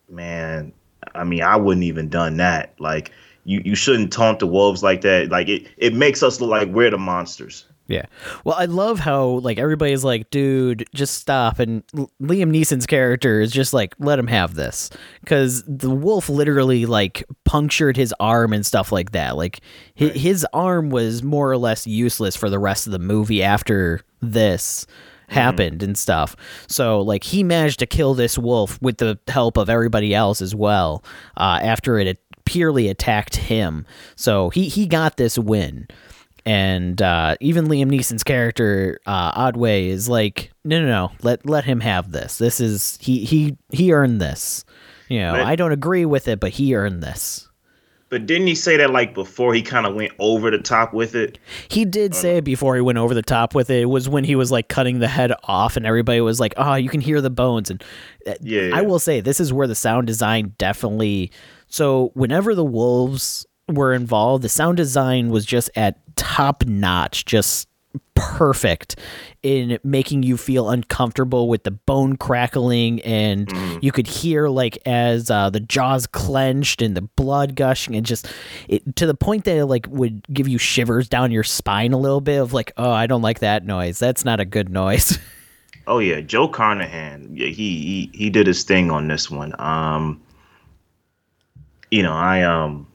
[0.08, 0.72] man,
[1.14, 2.74] I mean, I wouldn't even done that.
[2.78, 3.12] Like,
[3.44, 5.30] you you shouldn't taunt the wolves like that.
[5.30, 7.66] Like it it makes us look like we're the monsters.
[7.90, 8.06] Yeah.
[8.44, 11.58] Well, I love how like everybody's like, dude, just stop.
[11.58, 14.90] And Liam Neeson's character is just like, let him have this.
[15.26, 19.36] Cause the wolf literally like punctured his arm and stuff like that.
[19.36, 19.60] Like
[19.94, 24.02] his, his arm was more or less useless for the rest of the movie after
[24.20, 25.34] this mm-hmm.
[25.34, 26.36] happened and stuff.
[26.68, 30.54] So like he managed to kill this wolf with the help of everybody else as
[30.54, 31.02] well.
[31.36, 33.84] Uh, after it purely attacked him.
[34.14, 35.88] So he, he got this win
[36.46, 41.64] and uh, even Liam Neeson's character uh, Ottway is like, no, no, no, let let
[41.64, 42.38] him have this.
[42.38, 44.64] This is he he he earned this.
[45.08, 47.48] You know, but, I don't agree with it, but he earned this.
[48.10, 51.14] But didn't he say that like before he kind of went over the top with
[51.14, 51.38] it?
[51.68, 53.82] He did uh, say it before he went over the top with it.
[53.82, 56.74] It was when he was like cutting the head off, and everybody was like, "Oh,
[56.74, 57.82] you can hear the bones." And
[58.26, 58.76] uh, yeah, yeah.
[58.76, 61.30] I will say this is where the sound design definitely.
[61.68, 67.68] So whenever the wolves were involved, the sound design was just at top notch, just
[68.14, 68.96] perfect
[69.42, 73.82] in making you feel uncomfortable with the bone crackling and mm.
[73.82, 78.30] you could hear like as uh, the jaws clenched and the blood gushing and just
[78.68, 81.98] it, to the point that it like would give you shivers down your spine a
[81.98, 83.98] little bit of like oh i don't like that noise.
[83.98, 85.18] That's not a good noise.
[85.86, 86.20] Oh yeah.
[86.20, 89.54] Joe carnahan yeah he he, he did his thing on this one.
[89.58, 90.20] Um
[91.90, 92.86] you know i um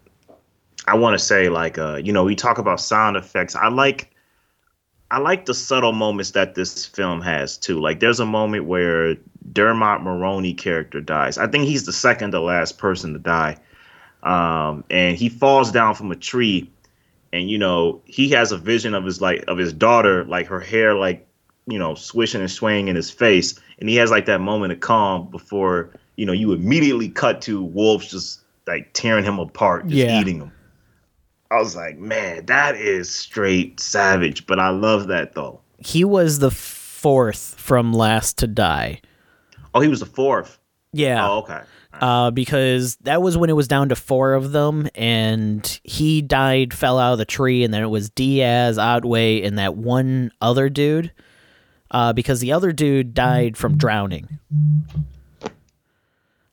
[0.88, 3.56] I want to say like uh, you know, we talk about sound effects.
[3.56, 4.12] I like
[5.12, 7.80] I like the subtle moments that this film has too.
[7.80, 9.16] Like there's a moment where
[9.52, 11.38] Dermot Mulroney character dies.
[11.38, 13.58] I think he's the second to last person to die.
[14.24, 16.72] Um, and he falls down from a tree
[17.36, 20.62] and you know, he has a vision of his like of his daughter, like her
[20.62, 21.28] hair like,
[21.68, 23.60] you know, swishing and swaying in his face.
[23.80, 27.62] And he has like that moment of calm before, you know, you immediately cut to
[27.62, 30.22] wolves just like tearing him apart, just yeah.
[30.22, 30.52] eating him.
[31.52, 34.46] I was like, man, that is straight savage.
[34.48, 35.62] But I love that though.
[35.78, 39.02] He was the fourth from last to die.
[39.74, 40.60] Oh, he was the fourth.
[40.94, 41.28] Yeah.
[41.28, 41.62] Oh, okay.
[41.94, 46.74] Uh, because that was when it was down to four of them, and he died,
[46.74, 50.70] fell out of the tree, and then it was Diaz, Ottway, and that one other
[50.70, 51.12] dude.
[51.92, 54.40] Uh, because the other dude died from drowning.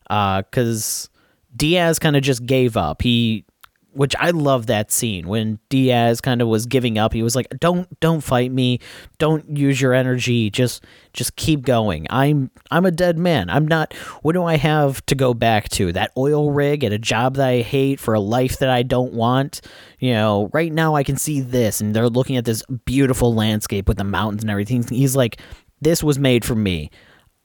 [0.09, 1.09] Uh, because
[1.55, 3.01] Diaz kind of just gave up.
[3.01, 3.45] He
[3.93, 7.13] which I love that scene when Diaz kind of was giving up.
[7.13, 8.79] He was like, "Don't don't fight me.
[9.19, 10.49] Don't use your energy.
[10.49, 12.07] Just just keep going.
[12.09, 13.49] I'm I'm a dead man.
[13.49, 15.91] I'm not what do I have to go back to?
[15.91, 19.13] That oil rig at a job that I hate for a life that I don't
[19.13, 19.61] want.
[19.99, 23.87] You know, right now I can see this and they're looking at this beautiful landscape
[23.87, 24.83] with the mountains and everything.
[24.83, 25.39] He's like,
[25.81, 26.89] "This was made for me.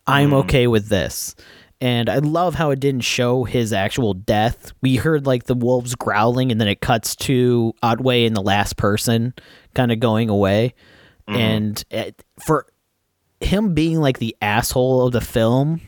[0.07, 0.45] I'm mm.
[0.45, 1.35] okay with this."
[1.81, 4.73] And I love how it didn't show his actual death.
[4.81, 8.77] We heard like the wolves growling, and then it cuts to Ottway and the last
[8.77, 9.33] person
[9.75, 10.75] kind of going away.
[11.29, 11.41] Mm-hmm.
[11.41, 12.67] And it, for
[13.41, 15.81] him being like the asshole of the film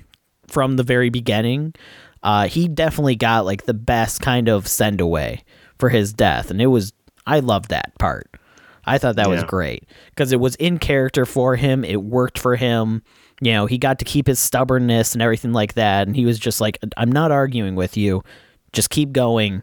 [0.47, 1.74] from the very beginning,
[2.22, 5.43] uh, he definitely got like the best kind of send away
[5.78, 6.93] for his death, and it was
[7.26, 8.30] I loved that part.
[8.84, 9.34] I thought that yeah.
[9.34, 11.84] was great because it was in character for him.
[11.84, 13.03] It worked for him
[13.41, 16.07] you know, he got to keep his stubbornness and everything like that.
[16.07, 18.22] And he was just like, I'm not arguing with you.
[18.72, 19.62] Just keep going.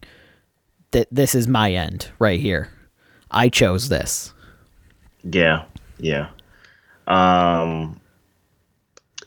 [0.91, 2.69] that this is my end right here.
[3.29, 4.33] I chose this.
[5.23, 5.65] Yeah,
[5.97, 6.29] yeah.
[7.07, 7.99] Um,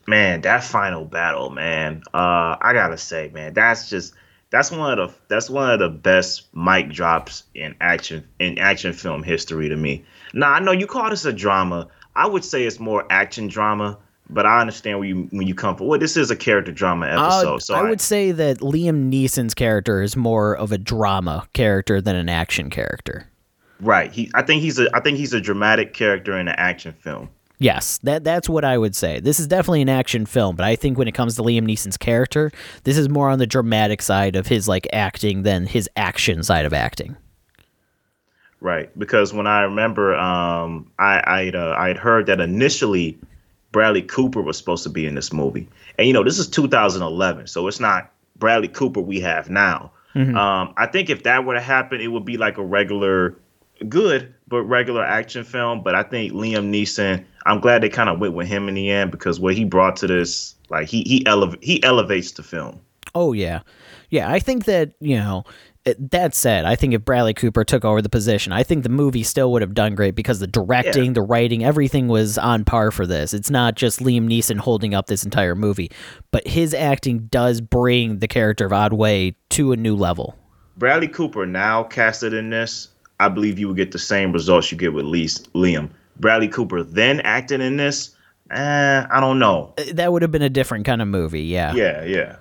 [0.07, 2.03] man, that final battle, man.
[2.13, 4.15] Uh, I gotta say, man, that's just
[4.51, 8.93] that's one of the that's one of the best mic drops in action in action
[8.93, 10.05] film history to me.
[10.33, 11.89] Now I know you call this a drama.
[12.17, 13.99] I would say it's more action drama,
[14.33, 15.89] but I understand when you when you come from.
[15.89, 19.11] Well, this is a character drama episode, uh, so I, I would say that Liam
[19.11, 23.26] Neeson's character is more of a drama character than an action character.
[23.81, 24.12] Right.
[24.12, 24.31] He.
[24.35, 24.89] I think he's a.
[24.95, 27.28] I think he's a dramatic character in an action film.
[27.59, 29.20] Yes, that that's what I would say.
[29.20, 31.99] This is definitely an action film, but I think when it comes to Liam Neeson's
[31.99, 32.51] character,
[32.85, 36.64] this is more on the dramatic side of his like acting than his action side
[36.64, 37.16] of acting.
[38.62, 43.18] Right, because when I remember, um, I I'd uh, I'd heard that initially
[43.73, 45.68] Bradley Cooper was supposed to be in this movie,
[45.99, 49.93] and you know this is 2011, so it's not Bradley Cooper we have now.
[50.14, 50.37] Mm-hmm.
[50.37, 53.37] Um, I think if that were to happen, it would be like a regular,
[53.89, 55.83] good but regular action film.
[55.83, 58.91] But I think Liam Neeson I'm glad they kind of went with him in the
[58.91, 62.81] end because what he brought to this, like he he eleva- he elevates the film.
[63.14, 63.61] Oh yeah,
[64.11, 64.31] yeah.
[64.31, 65.45] I think that you know.
[65.85, 69.22] That said, I think if Bradley Cooper took over the position, I think the movie
[69.22, 71.12] still would have done great because the directing, yeah.
[71.12, 73.33] the writing, everything was on par for this.
[73.33, 75.91] It's not just Liam Neeson holding up this entire movie,
[76.33, 80.37] but his acting does bring the character of Ottway to a new level.
[80.76, 84.76] Bradley Cooper now casted in this, I believe you would get the same results you
[84.76, 85.91] get with Liam.
[86.18, 88.14] Bradley Cooper then acted in this,
[88.51, 89.72] eh, I don't know.
[89.78, 91.72] Uh, that would have been a different kind of movie, yeah.
[91.72, 92.37] Yeah, yeah.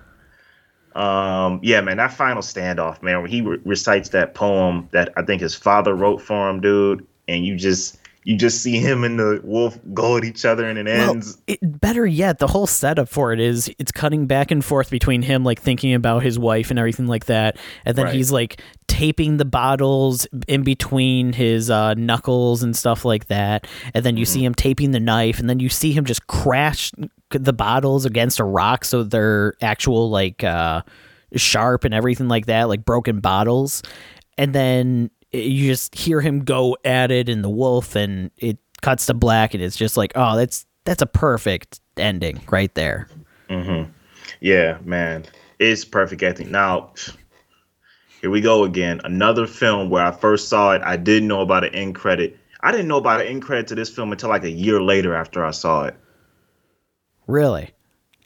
[0.94, 5.22] Um, yeah, man, that final standoff, man, where he re- recites that poem that I
[5.22, 9.18] think his father wrote for him, dude, and you just you just see him and
[9.18, 11.40] the wolf go at each other and it well, ends.
[11.46, 15.22] It, better yet, the whole setup for it is it's cutting back and forth between
[15.22, 18.14] him like thinking about his wife and everything like that, and then right.
[18.14, 24.04] he's like taping the bottles in between his uh, knuckles and stuff like that, and
[24.04, 24.32] then you mm-hmm.
[24.32, 26.92] see him taping the knife, and then you see him just crash
[27.30, 30.82] the bottles against a rock so they're actual like uh,
[31.36, 33.82] sharp and everything like that, like broken bottles,
[34.36, 39.06] and then you just hear him go at it in the wolf and it cuts
[39.06, 43.08] to black and it's just like oh that's that's a perfect ending right there.
[43.48, 43.90] Mm-hmm.
[44.40, 45.26] yeah man.
[45.58, 46.50] It's perfect ending.
[46.50, 46.92] Now
[48.20, 49.00] here we go again.
[49.04, 50.82] Another film where i first saw it.
[50.84, 52.36] I didn't know about an end credit.
[52.62, 55.14] I didn't know about an end credit to this film until like a year later
[55.14, 55.96] after i saw it.
[57.26, 57.70] Really?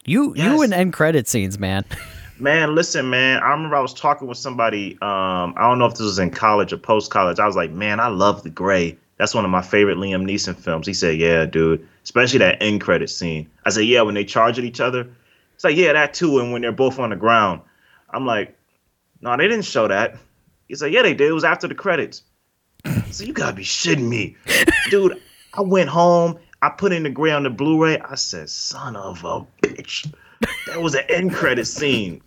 [0.07, 0.47] You yes.
[0.47, 1.85] you and end credit scenes man
[2.39, 3.43] Man, listen, man.
[3.43, 4.93] I remember I was talking with somebody.
[4.95, 7.39] Um, I don't know if this was in college or post college.
[7.39, 8.99] I was like, man, I love The Grey.
[9.19, 10.87] That's one of my favorite Liam Neeson films.
[10.87, 11.87] He said, yeah, dude.
[12.03, 13.49] Especially that end credit scene.
[13.65, 15.09] I said, yeah, when they charge at each other.
[15.55, 16.41] It's like, yeah, that too.
[16.41, 17.61] And when they're both on the ground.
[18.11, 18.57] I'm like,
[19.21, 20.17] no, they didn't show that.
[20.67, 21.29] He said, yeah, they did.
[21.29, 22.23] It was after the credits.
[23.11, 24.37] So you gotta be shitting me,
[24.91, 25.23] dude.
[25.55, 26.39] I went home.
[26.61, 27.99] I put in the Grey on the Blu-ray.
[27.99, 30.13] I said, son of a bitch
[30.67, 32.23] that was an end credit scene.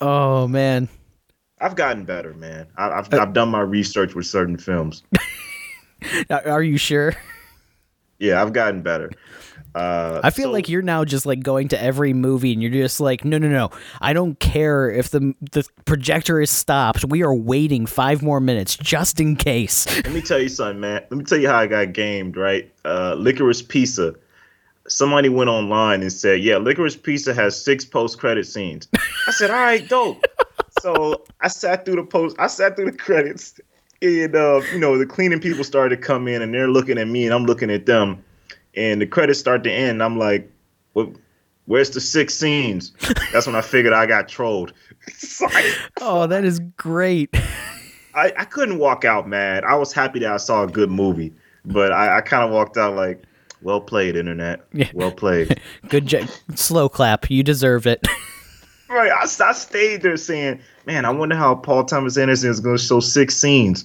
[0.00, 0.88] Oh man,
[1.60, 2.66] I've gotten better, man.
[2.76, 5.02] I, have uh, I've done my research with certain films.
[6.30, 7.14] Are you sure?
[8.18, 9.10] Yeah, I've gotten better.
[9.74, 12.72] Uh, I feel so, like you're now just like going to every movie and you're
[12.72, 13.70] just like, no, no, no.
[14.00, 17.04] I don't care if the the projector is stopped.
[17.04, 19.86] We are waiting five more minutes just in case.
[20.04, 21.02] Let me tell you something, man.
[21.10, 22.36] Let me tell you how I got gamed.
[22.36, 24.14] Right, uh, Licorice Pizza
[24.88, 28.88] somebody went online and said, "Yeah, Licorice Pizza has six post credit scenes."
[29.26, 30.24] I said, "All right, dope."
[30.80, 32.36] so I sat through the post.
[32.38, 33.60] I sat through the credits,
[34.02, 37.08] and uh, you know the cleaning people started to come in, and they're looking at
[37.08, 38.22] me, and I'm looking at them,
[38.74, 40.02] and the credits start to end.
[40.02, 40.50] I'm like,
[40.92, 41.10] "What?"
[41.66, 42.94] Where's the six scenes?
[43.30, 44.72] That's when I figured I got trolled.
[46.00, 47.28] oh, that is great.
[48.14, 49.64] I, I couldn't walk out mad.
[49.64, 51.34] I was happy that I saw a good movie,
[51.66, 53.22] but I, I kind of walked out like,
[53.62, 54.60] well played, internet.
[54.72, 54.90] Yeah.
[54.94, 55.60] Well played.
[55.88, 56.28] Good job.
[56.54, 57.30] Slow clap.
[57.30, 58.06] You deserve it.
[58.88, 59.10] right.
[59.10, 62.82] I, I stayed there saying, man, I wonder how Paul Thomas Anderson is going to
[62.82, 63.84] show six scenes.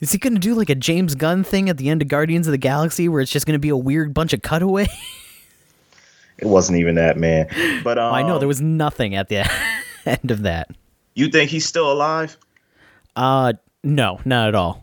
[0.00, 2.46] Is he going to do like a James Gunn thing at the end of Guardians
[2.46, 4.86] of the Galaxy where it's just going to be a weird bunch of cutaway?
[6.38, 7.46] it wasn't even that, man.
[7.84, 9.48] But um, well, I know there um, was nothing at the
[10.06, 10.68] end of that.
[11.14, 12.36] You think he's still alive?
[13.14, 13.52] Uh,
[13.84, 14.82] no, not at all.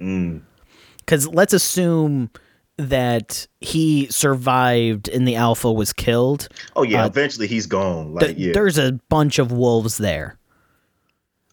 [0.00, 0.42] Mm
[1.04, 2.30] because let's assume
[2.78, 6.48] that he survived and the alpha was killed.
[6.74, 8.14] Oh yeah, uh, eventually he's gone.
[8.14, 8.52] Like, th- yeah.
[8.54, 10.38] There's a bunch of wolves there.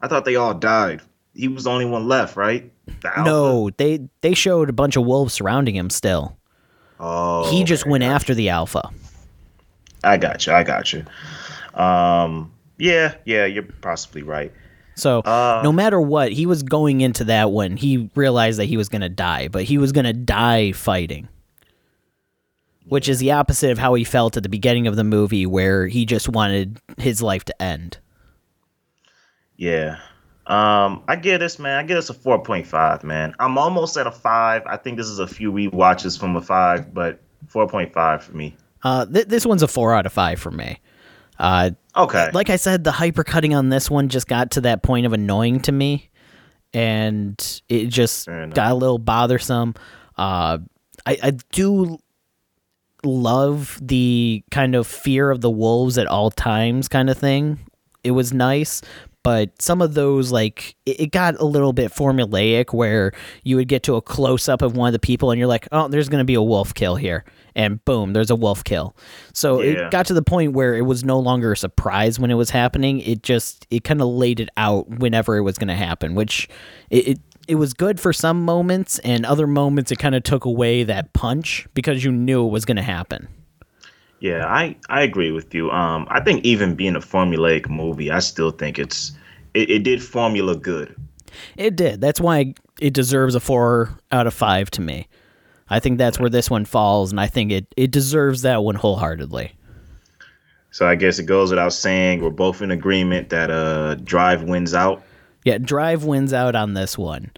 [0.01, 1.01] I thought they all died.
[1.33, 2.71] He was the only one left, right?
[3.01, 6.37] The no, they they showed a bunch of wolves surrounding him still.
[6.99, 8.89] Oh, he just went after the alpha.
[10.03, 10.53] I got you.
[10.53, 11.05] I got you.
[11.79, 14.51] Um, Yeah, yeah, you're possibly right.
[14.99, 17.77] So uh, no matter what, he was going into that one.
[17.77, 21.27] He realized that he was going to die, but he was going to die fighting,
[22.85, 25.87] which is the opposite of how he felt at the beginning of the movie, where
[25.87, 27.97] he just wanted his life to end.
[29.57, 29.97] Yeah.
[30.47, 31.77] Um, I give this man.
[31.77, 33.03] I give this a four point five.
[33.03, 34.63] Man, I'm almost at a five.
[34.65, 38.35] I think this is a few re-watches from a five, but four point five for
[38.35, 38.57] me.
[38.81, 40.79] Uh, th- this one's a four out of five for me.
[41.39, 42.29] Uh, okay.
[42.33, 45.61] Like I said, the hypercutting on this one just got to that point of annoying
[45.61, 46.09] to me,
[46.73, 49.75] and it just got a little bothersome.
[50.17, 50.59] Uh,
[51.05, 51.97] I, I do
[53.03, 57.59] love the kind of fear of the wolves at all times kind of thing.
[58.03, 58.81] It was nice,
[59.23, 63.11] but some of those like it, it, got a little bit formulaic where
[63.43, 65.67] you would get to a close up of one of the people and you're like
[65.71, 67.25] oh there's going to be a wolf kill here
[67.59, 68.95] and boom there's a wolf kill
[69.33, 69.71] so yeah.
[69.71, 72.49] it got to the point where it was no longer a surprise when it was
[72.49, 76.15] happening it just it kind of laid it out whenever it was going to happen
[76.15, 76.47] which
[76.89, 80.45] it, it it was good for some moments and other moments it kind of took
[80.45, 83.27] away that punch because you knew it was going to happen
[84.19, 85.71] yeah, I, I agree with you.
[85.71, 89.13] Um, I think even being a formulaic movie, I still think it's
[89.53, 90.93] it, it did formula good.
[91.55, 92.01] It did.
[92.01, 95.07] That's why it deserves a four out of five to me.
[95.69, 98.75] I think that's where this one falls, and I think it, it deserves that one
[98.75, 99.51] wholeheartedly.
[100.71, 104.73] So I guess it goes without saying we're both in agreement that uh Drive wins
[104.73, 105.01] out.
[105.43, 107.31] Yeah, Drive wins out on this one.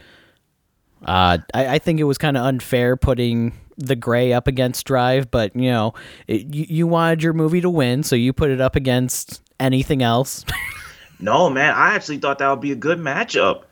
[1.06, 5.32] Uh, I, I think it was kind of unfair putting the Grey up against Drive,
[5.32, 5.94] but you know,
[6.28, 10.04] it, you, you wanted your movie to win, so you put it up against anything
[10.04, 10.46] else.
[11.20, 13.64] no, man, I actually thought that would be a good matchup.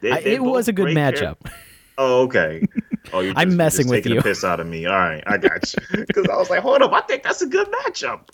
[0.00, 1.36] They, I, it was a good matchup.
[1.96, 2.62] Oh, okay.
[3.12, 4.22] Oh, you're just, I'm messing you're with you.
[4.22, 4.86] piss out of me.
[4.86, 6.04] All right, I got you.
[6.06, 8.28] Because I was like, hold up, I think that's a good matchup.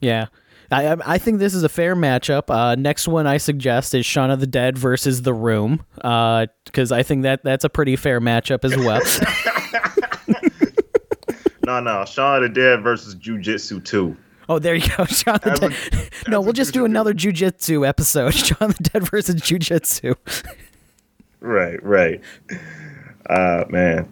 [0.00, 0.26] Yeah.
[0.70, 2.50] I I think this is a fair matchup.
[2.50, 6.96] Uh, next one I suggest is Shaun of the Dead versus The Room, because uh,
[6.96, 9.00] I think that that's a pretty fair matchup as well.
[11.66, 14.16] no, no, Shaun of the Dead versus Jujitsu Two.
[14.48, 16.10] Oh, there you go, Shaun the Dead.
[16.28, 18.34] no, we'll just do another Jujitsu episode.
[18.34, 20.16] Shaun of the Dead versus Jujitsu.
[21.40, 22.20] Right, right.
[23.28, 24.08] Uh, man.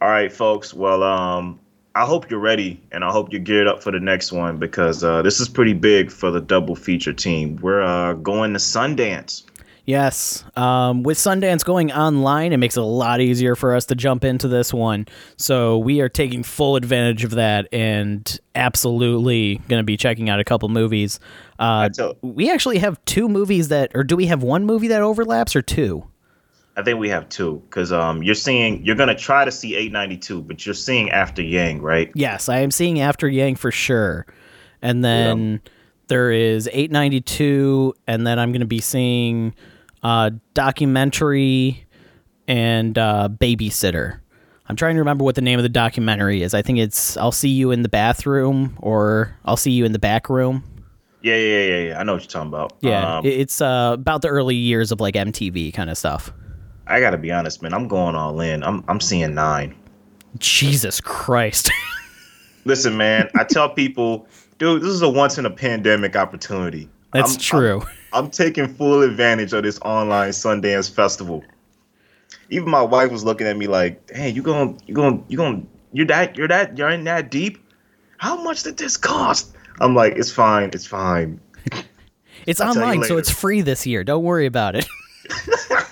[0.00, 0.74] All right, folks.
[0.74, 1.58] Well, um,
[1.94, 5.04] I hope you're ready and I hope you're geared up for the next one because
[5.04, 7.56] uh, this is pretty big for the double feature team.
[7.62, 9.44] We're uh, going to Sundance.
[9.86, 10.44] Yes.
[10.56, 14.24] Um, with Sundance going online, it makes it a lot easier for us to jump
[14.24, 15.06] into this one.
[15.36, 20.40] So we are taking full advantage of that and absolutely going to be checking out
[20.40, 21.20] a couple movies.
[21.58, 21.90] Uh,
[22.22, 25.62] we actually have two movies that, or do we have one movie that overlaps or
[25.62, 26.06] two?
[26.76, 30.42] I think we have two because um, you're seeing you're gonna try to see 892,
[30.42, 32.10] but you're seeing After Yang, right?
[32.14, 34.26] Yes, I am seeing After Yang for sure,
[34.82, 35.70] and then yeah.
[36.08, 39.54] there is 892, and then I'm gonna be seeing
[40.02, 41.86] uh, documentary
[42.48, 44.18] and uh, babysitter.
[44.66, 46.54] I'm trying to remember what the name of the documentary is.
[46.54, 49.98] I think it's "I'll see you in the bathroom" or "I'll see you in the
[50.00, 50.64] back room."
[51.22, 52.00] Yeah, yeah, yeah, yeah.
[52.00, 52.76] I know what you're talking about.
[52.80, 56.32] Yeah, um, it's uh, about the early years of like MTV kind of stuff.
[56.86, 57.72] I gotta be honest, man.
[57.72, 58.62] I'm going all in.
[58.62, 59.74] I'm I'm seeing nine.
[60.38, 61.70] Jesus Christ.
[62.64, 63.28] Listen, man.
[63.36, 64.26] I tell people,
[64.58, 66.88] dude, this is a once in a pandemic opportunity.
[67.12, 67.80] That's I'm, true.
[68.12, 71.44] I'm, I'm taking full advantage of this online Sundance festival.
[72.50, 75.68] Even my wife was looking at me like, "Hey, you going, you going, you going,
[75.92, 77.58] you're that, you're that, you're in that deep.
[78.18, 81.40] How much did this cost?" I'm like, "It's fine, it's fine."
[82.46, 84.04] It's online, so it's free this year.
[84.04, 84.86] Don't worry about it.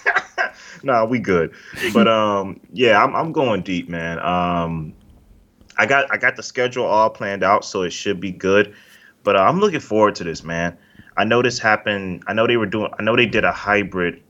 [0.85, 1.53] nah, we good.
[1.93, 4.19] But um, yeah, I'm I'm going deep, man.
[4.19, 4.95] Um,
[5.77, 8.75] I got I got the schedule all planned out, so it should be good.
[9.23, 10.77] But uh, I'm looking forward to this, man.
[11.17, 12.25] I know this happened.
[12.27, 12.91] I know they were doing.
[12.99, 14.23] I know they did a hybrid.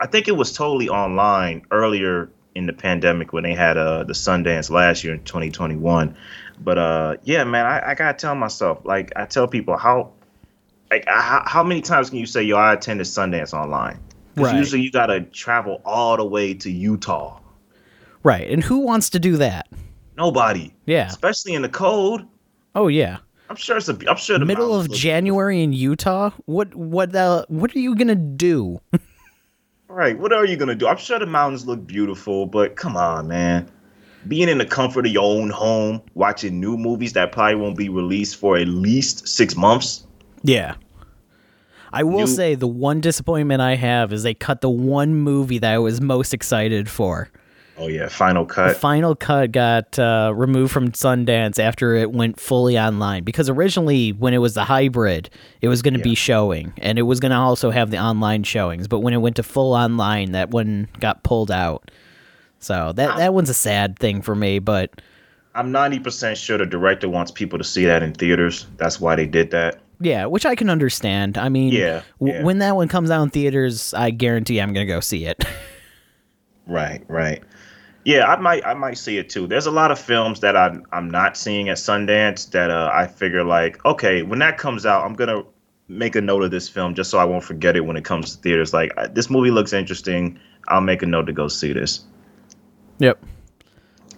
[0.00, 4.12] I think it was totally online earlier in the pandemic when they had uh the
[4.12, 6.16] Sundance last year in 2021.
[6.60, 10.12] But uh, yeah, man, I, I gotta tell myself, like I tell people how,
[10.90, 13.98] like how, how many times can you say, yo, I attended Sundance online?
[14.34, 14.58] Because right.
[14.58, 17.40] usually you got to travel all the way to Utah.
[18.24, 18.50] Right.
[18.50, 19.68] And who wants to do that?
[20.16, 20.72] Nobody.
[20.86, 21.06] Yeah.
[21.06, 22.22] Especially in the cold.
[22.74, 23.18] Oh yeah.
[23.50, 23.98] I'm sure it's a.
[24.08, 26.30] I'm sure the middle of January in Utah.
[26.46, 28.80] What what uh, what are you gonna do?
[29.88, 30.18] right.
[30.18, 30.88] What are you gonna do?
[30.88, 33.70] I'm sure the mountains look beautiful, but come on, man.
[34.26, 37.90] Being in the comfort of your own home, watching new movies that probably won't be
[37.90, 40.06] released for at least six months.
[40.42, 40.76] Yeah.
[41.94, 45.58] I will you, say the one disappointment I have is they cut the one movie
[45.58, 47.30] that I was most excited for.
[47.76, 48.74] Oh yeah, Final Cut.
[48.74, 54.12] The Final Cut got uh, removed from Sundance after it went fully online because originally
[54.12, 55.28] when it was the hybrid,
[55.60, 56.04] it was going to yeah.
[56.04, 58.86] be showing and it was going to also have the online showings.
[58.86, 61.90] But when it went to full online, that one got pulled out.
[62.60, 65.00] So that that one's a sad thing for me, but
[65.56, 68.66] I'm 90% sure the director wants people to see that in theaters.
[68.76, 69.80] That's why they did that.
[70.04, 71.38] Yeah, which I can understand.
[71.38, 74.86] I mean, yeah, w- when that one comes out in theaters, I guarantee I'm going
[74.86, 75.42] to go see it.
[76.66, 77.42] right, right.
[78.04, 79.46] Yeah, I might I might see it too.
[79.46, 83.06] There's a lot of films that I'm I'm not seeing at Sundance that uh, I
[83.06, 85.46] figure like, okay, when that comes out, I'm going to
[85.88, 88.36] make a note of this film just so I won't forget it when it comes
[88.36, 88.74] to theaters.
[88.74, 90.38] Like this movie looks interesting.
[90.68, 92.04] I'll make a note to go see this.
[92.98, 93.22] Yep.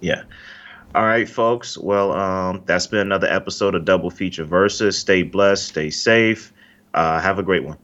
[0.01, 0.23] Yeah.
[0.97, 1.77] All right, folks.
[1.77, 4.97] Well, um, that's been another episode of Double Feature Versus.
[4.97, 6.55] Stay blessed, stay safe.
[6.95, 7.77] Uh, have a great one.